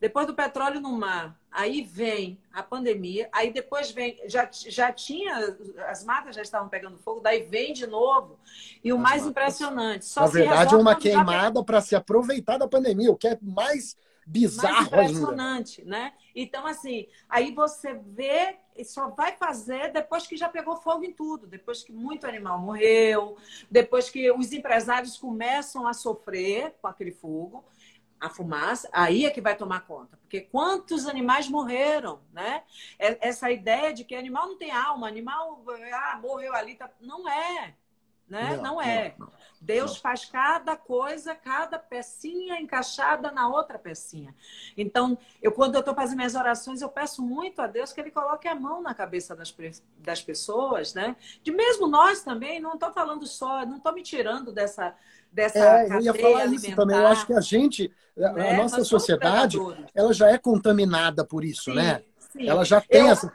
[0.00, 5.56] Depois do petróleo no mar, aí vem a pandemia, aí depois vem, já, já tinha,
[5.88, 8.38] as matas já estavam pegando fogo, daí vem de novo.
[8.82, 9.30] E o as mais matas.
[9.30, 13.38] impressionante, só Na verdade, é uma queimada para se aproveitar da pandemia, o que é
[13.40, 13.96] mais
[14.26, 15.90] bizarro mais impressionante, ainda.
[15.90, 16.12] né?
[16.34, 21.12] Então, assim, aí você vê e só vai fazer depois que já pegou fogo em
[21.12, 23.36] tudo, depois que muito animal morreu,
[23.70, 27.64] depois que os empresários começam a sofrer com aquele fogo,
[28.20, 30.16] a fumaça, aí é que vai tomar conta.
[30.16, 32.62] Porque quantos animais morreram, né?
[32.98, 35.62] É, essa ideia de que animal não tem alma, animal
[35.92, 36.90] ah, morreu ali, tá...
[37.00, 37.74] não é
[38.28, 38.56] né?
[38.56, 39.14] Não, não é.
[39.18, 44.34] Não, não, Deus faz cada coisa, cada pecinha encaixada na outra pecinha.
[44.76, 48.10] Então, eu quando eu estou fazendo minhas orações, eu peço muito a Deus que Ele
[48.10, 49.54] coloque a mão na cabeça das,
[49.98, 51.16] das pessoas, né?
[51.42, 54.94] De mesmo nós também, não estou falando só, não estou me tirando dessa
[55.32, 56.96] dessa é, eu ia falar isso também.
[56.96, 58.56] Eu acho que a gente, a né?
[58.56, 59.58] nossa sociedade,
[59.92, 62.02] ela já é contaminada por isso, sim, né?
[62.32, 62.48] Sim.
[62.48, 63.08] Ela já tem eu...
[63.08, 63.32] essa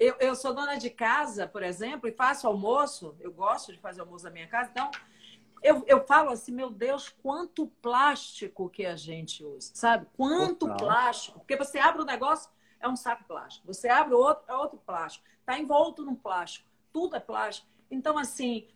[0.00, 3.14] eu, eu sou dona de casa, por exemplo, e faço almoço.
[3.20, 4.70] Eu gosto de fazer almoço na minha casa.
[4.70, 4.90] Então,
[5.62, 10.06] eu, eu falo assim, meu Deus, quanto plástico que a gente usa, sabe?
[10.16, 10.76] Quanto Total.
[10.78, 11.38] plástico.
[11.40, 13.66] Porque você abre o um negócio, é um saco plástico.
[13.66, 15.26] Você abre outro, é outro plástico.
[15.38, 16.66] Está envolto num plástico.
[16.90, 17.68] Tudo é plástico.
[17.90, 18.66] Então, assim,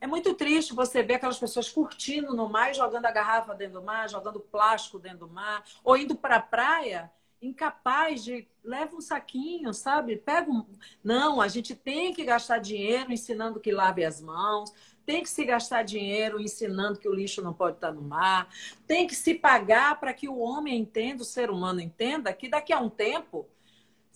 [0.00, 3.84] é muito triste você ver aquelas pessoas curtindo no mar, jogando a garrafa dentro do
[3.84, 7.12] mar, jogando plástico dentro do mar, ou indo para a praia
[7.42, 10.16] incapaz de leva um saquinho, sabe?
[10.16, 10.64] Pega um.
[11.02, 14.72] Não, a gente tem que gastar dinheiro ensinando que lave as mãos,
[15.04, 18.48] tem que se gastar dinheiro ensinando que o lixo não pode estar no mar,
[18.86, 22.72] tem que se pagar para que o homem entenda, o ser humano entenda que daqui
[22.72, 23.48] a um tempo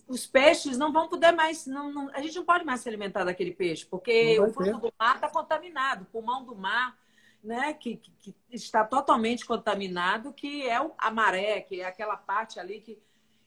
[0.06, 1.66] os peixes não vão poder mais.
[1.66, 4.92] Não, não, a gente não pode mais se alimentar daquele peixe, porque o fundo do
[4.98, 6.96] mar está contaminado, o pulmão do mar.
[7.44, 12.58] Né, que, que, que, está totalmente contaminado, que é a maré, que é aquela parte
[12.58, 12.98] ali que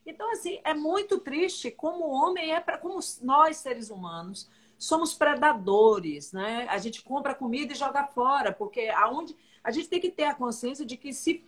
[0.06, 5.14] então, assim, é muito triste como o homem é, para como nós, seres humanos, somos
[5.14, 6.66] predadores, né?
[6.70, 10.34] A gente compra comida e joga fora, porque aonde a gente tem que ter a
[10.34, 11.46] consciência de que se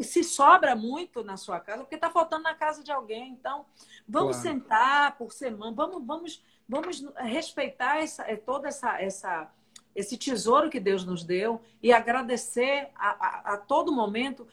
[0.00, 3.30] se sobra muito na sua casa, porque está faltando na casa de alguém.
[3.30, 3.64] Então,
[4.08, 4.58] vamos claro.
[4.60, 9.50] sentar por semana, vamos, vamos, vamos respeitar essa, é, toda essa, essa,
[9.94, 14.46] esse tesouro que Deus nos deu e agradecer a, a, a todo momento,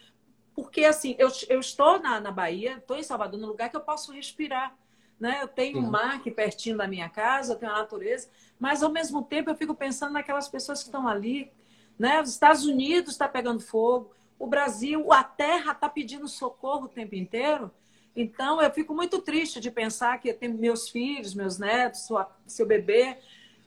[0.56, 3.80] porque, assim, eu, eu estou na, na Bahia, estou em Salvador, num lugar que eu
[3.82, 4.74] posso respirar.
[5.20, 5.40] Né?
[5.42, 8.90] Eu tenho um mar aqui pertinho da minha casa, eu tenho a natureza, mas ao
[8.90, 11.52] mesmo tempo eu fico pensando naquelas pessoas que estão ali.
[11.98, 12.22] Né?
[12.22, 17.14] Os Estados Unidos está pegando fogo, o Brasil, a terra está pedindo socorro o tempo
[17.14, 17.70] inteiro.
[18.14, 22.34] Então eu fico muito triste de pensar que eu tenho meus filhos, meus netos, sua,
[22.46, 23.18] seu bebê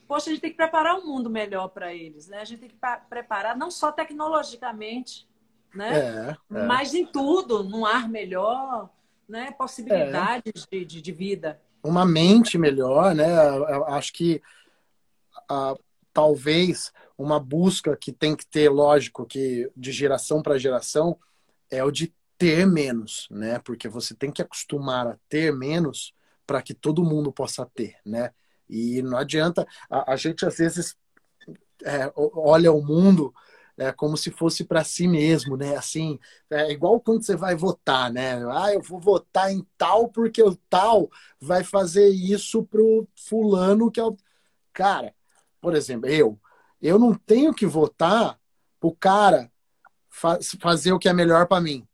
[0.09, 2.39] poxa, a gente tem que preparar um mundo melhor para eles, né?
[2.39, 2.77] A gente tem que
[3.07, 5.28] preparar não só tecnologicamente,
[5.73, 5.99] né?
[5.99, 6.65] É, é.
[6.65, 8.89] Mas em tudo, num ar melhor,
[9.27, 9.51] né?
[9.51, 10.77] Possibilidades é.
[10.77, 11.61] de, de, de, vida.
[11.83, 13.29] Uma mente melhor, né?
[13.57, 14.41] Eu acho que
[15.51, 15.79] uh,
[16.13, 21.17] talvez uma busca que tem que ter, lógico, que de geração para geração,
[21.69, 23.59] é o de ter menos, né?
[23.59, 26.13] Porque você tem que acostumar a ter menos
[26.47, 28.31] para que todo mundo possa ter, né?
[28.69, 30.95] E não adianta, a, a gente às vezes
[31.83, 33.33] é, olha o mundo
[33.79, 35.75] é, como se fosse para si mesmo, né?
[35.77, 36.19] Assim,
[36.49, 38.35] é igual quando você vai votar, né?
[38.51, 41.09] Ah, eu vou votar em tal porque o tal
[41.39, 44.17] vai fazer isso pro fulano que é o
[44.73, 45.15] cara.
[45.61, 46.37] Por exemplo, eu,
[46.81, 48.37] eu não tenho que votar
[48.81, 49.49] pro cara
[50.09, 51.87] fa fazer o que é melhor para mim.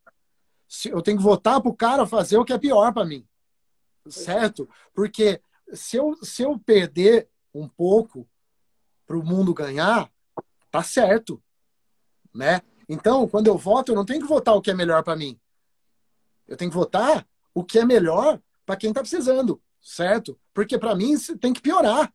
[0.85, 3.27] Eu tenho que votar pro cara fazer o que é pior para mim.
[4.09, 4.67] Certo?
[4.93, 5.39] Porque
[5.71, 8.27] se eu, se eu perder um pouco
[9.05, 10.11] para o mundo ganhar,
[10.71, 11.41] tá certo
[12.35, 12.61] né?
[12.87, 15.39] Então, quando eu voto, eu não tenho que votar o que é melhor para mim.
[16.47, 20.37] Eu tenho que votar o que é melhor para quem está precisando, certo?
[20.53, 22.13] Porque para mim tem que piorar,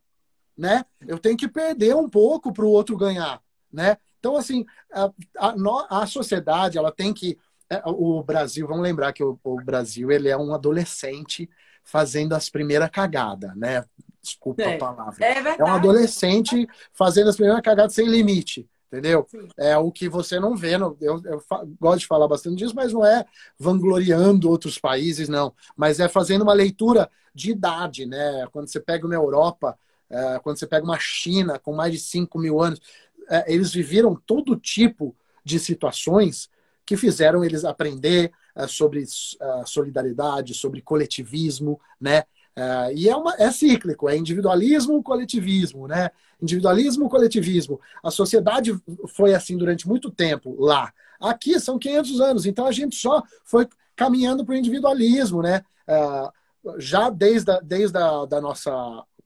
[0.57, 0.85] né?
[1.05, 3.41] Eu tenho que perder um pouco para o outro ganhar,
[3.71, 3.97] né?
[4.19, 7.37] Então, assim, a, a, a, sociedade, ela tem que...
[7.69, 11.49] É, o Brasil, vamos lembrar que o, o, Brasil, ele é um adolescente
[11.83, 13.83] fazendo as primeiras cagadas, né?
[14.21, 15.25] Desculpa é, a palavra.
[15.25, 19.25] É, é um adolescente fazendo as primeiras cagadas sem limite, entendeu?
[19.29, 19.47] Sim.
[19.57, 20.77] É o que você não vê.
[20.77, 21.41] No, eu, eu
[21.79, 23.25] gosto de falar bastante disso, mas não é
[23.57, 25.53] vangloriando outros países, não.
[25.75, 28.45] Mas é fazendo uma leitura de idade, né?
[28.51, 29.77] Quando você pega uma Europa,
[30.09, 32.81] é, quando você pega uma China com mais de 5 mil anos,
[33.29, 36.49] é, eles viveram todo tipo de situações
[36.85, 42.23] que fizeram eles aprender é, sobre é, solidariedade, sobre coletivismo, né?
[42.55, 46.11] É, e é, uma, é cíclico, é individualismo, coletivismo, né?
[46.41, 47.79] Individualismo, coletivismo.
[48.03, 48.77] A sociedade
[49.07, 50.91] foi assim durante muito tempo lá.
[51.19, 55.63] Aqui são 500 anos, então a gente só foi caminhando para o individualismo, né?
[55.87, 56.29] É,
[56.77, 58.71] já desde, a, desde a da nossa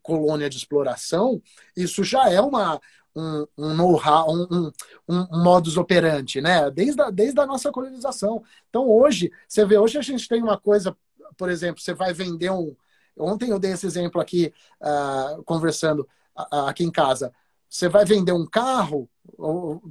[0.02, 1.42] colônia de exploração,
[1.76, 2.80] isso já é uma,
[3.16, 4.72] um, um know-how, um, um,
[5.08, 6.70] um, modus operandi, né?
[6.70, 8.44] Desde a, desde a nossa colonização.
[8.70, 10.96] Então, hoje, você vê, hoje a gente tem uma coisa,
[11.38, 12.76] por exemplo, você vai vender um,
[13.18, 17.34] Ontem eu dei esse exemplo aqui, uh, conversando aqui em casa.
[17.70, 19.10] Você vai vender um carro,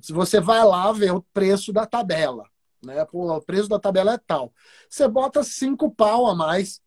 [0.09, 2.45] você vai lá ver o preço da tabela.
[2.85, 3.05] Né?
[3.07, 4.53] Pô, o preço da tabela é tal.
[4.89, 6.83] Você bota cinco pau a mais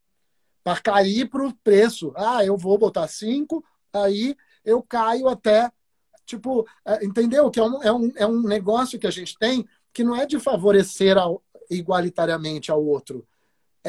[0.64, 2.14] para cair para o preço.
[2.16, 5.72] Ah, eu vou botar cinco, aí eu caio até.
[6.26, 7.50] Tipo, é, entendeu?
[7.50, 10.26] Que é um, é, um, é um negócio que a gente tem que não é
[10.26, 13.28] de favorecer ao, igualitariamente ao outro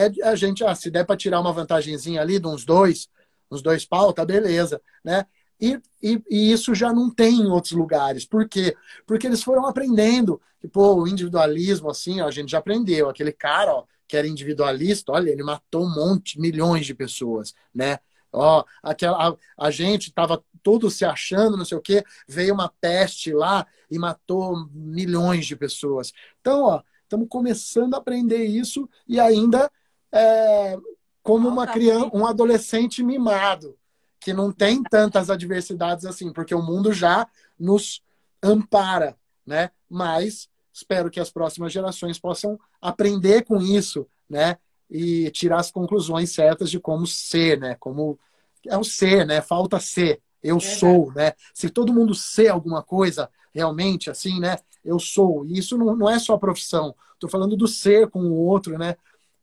[0.07, 3.09] é a gente, ah, se der para tirar uma vantagenzinha ali de uns dois,
[3.51, 5.27] uns dois pau, tá beleza, né?
[5.61, 8.25] E, e, e, isso já não tem em outros lugares.
[8.25, 8.77] Por quê?
[9.07, 13.09] Porque eles foram aprendendo que, pô, o individualismo, assim, ó, a gente já aprendeu.
[13.09, 17.99] Aquele cara, ó, que era individualista, olha, ele matou um monte, milhões de pessoas, né?
[18.33, 22.73] Ó, aquela, a, a gente tava todo se achando, não sei o quê, veio uma
[22.81, 26.13] peste lá e matou milhões de pessoas.
[26.41, 29.71] Então, ó, estamos começando a aprender isso e ainda
[30.13, 30.77] é,
[31.23, 33.77] como uma criança, um adolescente mimado,
[34.21, 37.27] que não tem tantas adversidades assim, porque o mundo já
[37.59, 38.03] nos
[38.43, 39.71] ampara, né?
[39.89, 44.57] Mas espero que as próximas gerações possam aprender com isso, né?
[44.91, 47.77] E tirar as conclusões certas de como ser, né?
[47.79, 48.19] Como
[48.67, 49.41] é o ser, né?
[49.41, 50.21] Falta ser.
[50.43, 51.33] Eu é sou, né?
[51.53, 54.57] Se todo mundo ser alguma coisa realmente assim, né?
[54.85, 55.45] Eu sou.
[55.45, 56.95] E isso não, não é só profissão.
[57.15, 58.97] Estou falando do ser com o outro, né?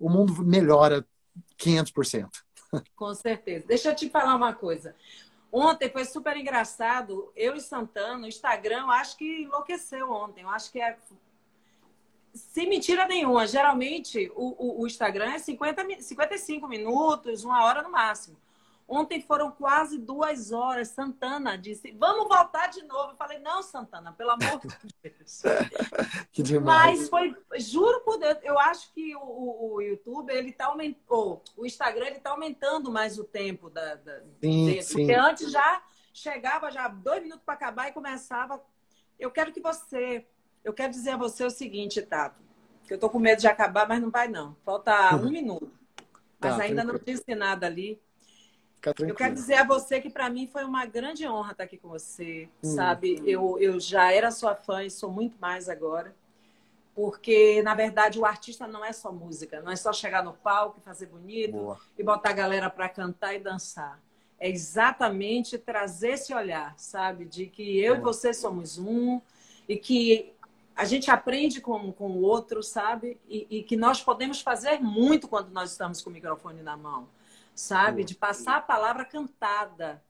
[0.05, 1.03] O mundo melhora
[1.57, 2.29] 500%.
[2.95, 3.65] Com certeza.
[3.67, 4.95] Deixa eu te falar uma coisa.
[5.51, 7.31] Ontem foi super engraçado.
[7.35, 10.43] Eu e Santana, o Instagram, acho que enlouqueceu ontem.
[10.43, 10.95] Eu acho que é.
[12.35, 13.47] Sem mentira nenhuma.
[13.47, 18.37] Geralmente, o, o, o Instagram é 50, 55 minutos, uma hora no máximo.
[18.87, 20.89] Ontem foram quase duas horas.
[20.89, 23.13] Santana disse: Vamos voltar de novo.
[23.13, 25.41] Eu falei: Não, Santana, pelo amor de Deus.
[26.31, 26.99] que demais.
[26.99, 31.65] Mas foi, juro por Deus, eu acho que o, o YouTube, ele tá aumentando, o
[31.65, 34.79] Instagram, ele tá aumentando mais o tempo da, da sim.
[34.81, 34.97] Sim.
[34.97, 35.81] Porque antes já
[36.13, 38.63] chegava já dois minutos para acabar e começava.
[39.19, 40.27] Eu quero que você.
[40.63, 42.39] Eu quero dizer a você o seguinte, Tato.
[42.87, 44.55] Que eu tô com medo de acabar, mas não vai, não.
[44.63, 45.71] Falta um minuto.
[46.39, 47.03] Mas tá, ainda tranquilo.
[47.07, 47.99] não disse nada ali.
[48.99, 51.89] Eu quero dizer a você que para mim foi uma grande honra estar aqui com
[51.89, 52.75] você, hum.
[52.75, 53.21] sabe?
[53.25, 56.13] Eu, eu já era sua fã e sou muito mais agora.
[56.93, 60.79] Porque, na verdade, o artista não é só música, não é só chegar no palco
[60.79, 61.79] e fazer bonito Boa.
[61.97, 63.99] e botar a galera para cantar e dançar.
[64.39, 67.25] é exatamente trazer esse olhar, sabe?
[67.25, 69.19] De que eu e você somos um
[69.67, 70.33] e que
[70.75, 73.17] a gente aprende com, com o outro, sabe?
[73.27, 77.07] E, e, que nós podemos fazer muito quando nós estamos com o microfone na mão,
[77.55, 78.03] sabe?
[78.03, 80.03] De passar a palavra cantada,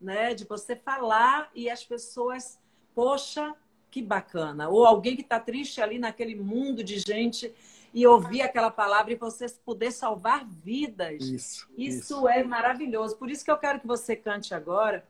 [0.00, 0.34] né?
[0.34, 2.58] De você falar e as pessoas,
[2.94, 3.54] poxa,
[3.90, 4.68] que bacana.
[4.68, 7.54] Ou alguém que está triste ali naquele mundo de gente
[7.94, 11.22] e ouvir aquela palavra e você poder salvar vidas.
[11.22, 12.28] Isso, isso, isso.
[12.28, 13.16] é maravilhoso.
[13.16, 15.02] Por isso que eu quero que você cante agora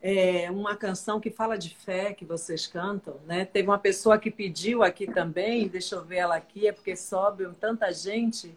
[0.00, 3.44] é, uma canção que fala de fé que vocês cantam, né?
[3.44, 7.44] Teve uma pessoa que pediu aqui também, deixa eu ver ela aqui, é porque sobe
[7.60, 8.56] tanta gente.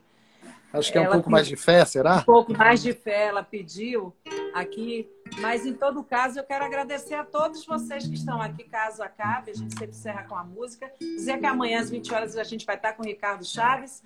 [0.71, 2.17] Acho que é um pouco pediu, mais de fé, será?
[2.17, 4.13] Um pouco mais de fé, ela pediu
[4.53, 5.09] aqui.
[5.41, 9.51] Mas, em todo caso, eu quero agradecer a todos vocês que estão aqui, caso acabe.
[9.51, 10.91] A gente sempre encerra com a música.
[10.99, 14.03] Dizer que amanhã, às 20 horas, a gente vai estar com o Ricardo Chaves.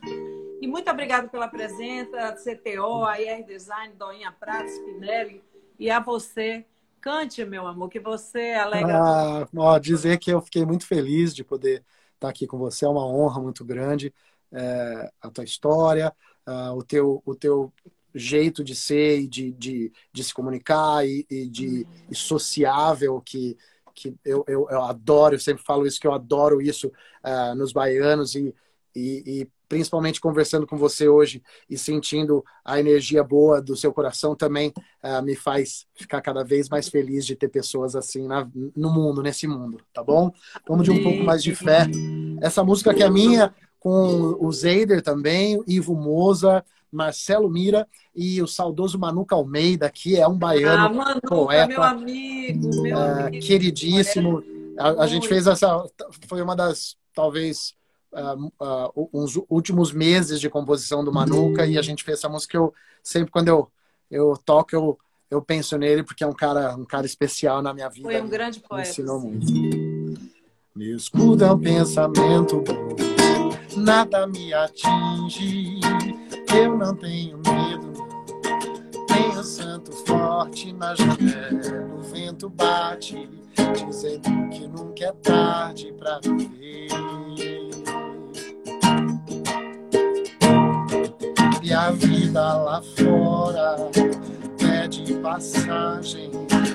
[0.61, 5.43] E muito obrigado pela presença, CTO, a IR Design, Doinha Prata, Spinelli,
[5.78, 6.66] e a você
[7.03, 8.97] Cante, meu amor, que você alegra.
[8.97, 11.84] Ah, ó, dizer que eu fiquei muito feliz de poder
[12.14, 14.14] estar aqui com você, é uma honra muito grande.
[14.49, 16.16] É, a tua história,
[16.47, 17.71] uh, o, teu, o teu
[18.13, 23.57] jeito de ser e de, de, de se comunicar e, e de e sociável que,
[23.93, 27.71] que eu, eu, eu, adoro, eu sempre falo isso, que eu adoro isso uh, nos
[27.71, 28.53] baianos e,
[28.95, 34.35] e, e, principalmente conversando com você hoje e sentindo a energia boa do seu coração
[34.35, 34.71] também
[35.03, 39.23] uh, me faz ficar cada vez mais feliz de ter pessoas assim na, no mundo,
[39.23, 40.31] nesse mundo, tá bom?
[40.67, 41.87] Vamos de um pouco mais de fé.
[42.39, 43.53] Essa música que é minha,
[43.84, 50.25] com o Zeider também, Ivo Moza, Marcelo Mira e o saudoso Manuca Almeida, que é
[50.25, 53.45] um baiano ah, Manuca, poeta, meu amigo, meu uh, amigo.
[53.45, 54.41] queridíssimo.
[54.79, 55.86] A, a gente fez essa,
[56.29, 57.73] foi uma das talvez
[58.13, 62.55] uh, uh, uns últimos meses de composição do Manuca e a gente fez essa música.
[62.55, 62.73] Eu
[63.03, 63.69] sempre quando eu
[64.09, 64.97] eu toco eu
[65.29, 68.07] eu penso nele porque é um cara um cara especial na minha vida.
[68.07, 68.86] Foi um grande poeta.
[68.86, 69.51] Me ensinou muito.
[70.73, 72.63] Me escuta o pensamento,
[73.76, 75.80] nada me atinge.
[76.55, 77.93] Eu não tenho medo,
[79.07, 81.95] tenho santo forte na janela.
[81.97, 83.30] O vento bate,
[83.88, 86.88] dizendo que nunca é tarde pra viver.
[91.61, 93.76] E a vida lá fora
[94.57, 96.32] pede passagem,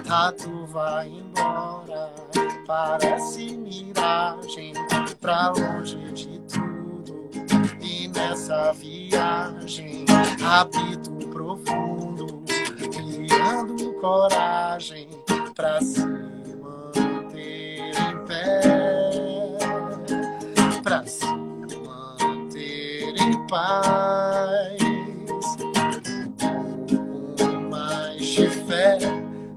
[0.08, 2.10] a tu vai embora.
[2.66, 4.72] Parece miragem
[5.20, 6.67] pra longe de tudo.
[8.14, 10.04] Nessa viagem
[10.44, 12.42] habito profundo,
[12.76, 15.08] criando coragem
[15.54, 16.04] pra se
[16.56, 18.60] manter em pé,
[20.82, 24.78] pra se manter em paz.
[27.40, 28.98] Um mais de fé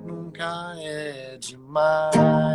[0.06, 2.51] nunca é demais.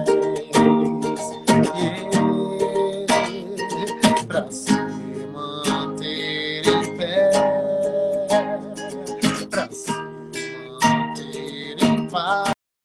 [12.16, 12.45] far.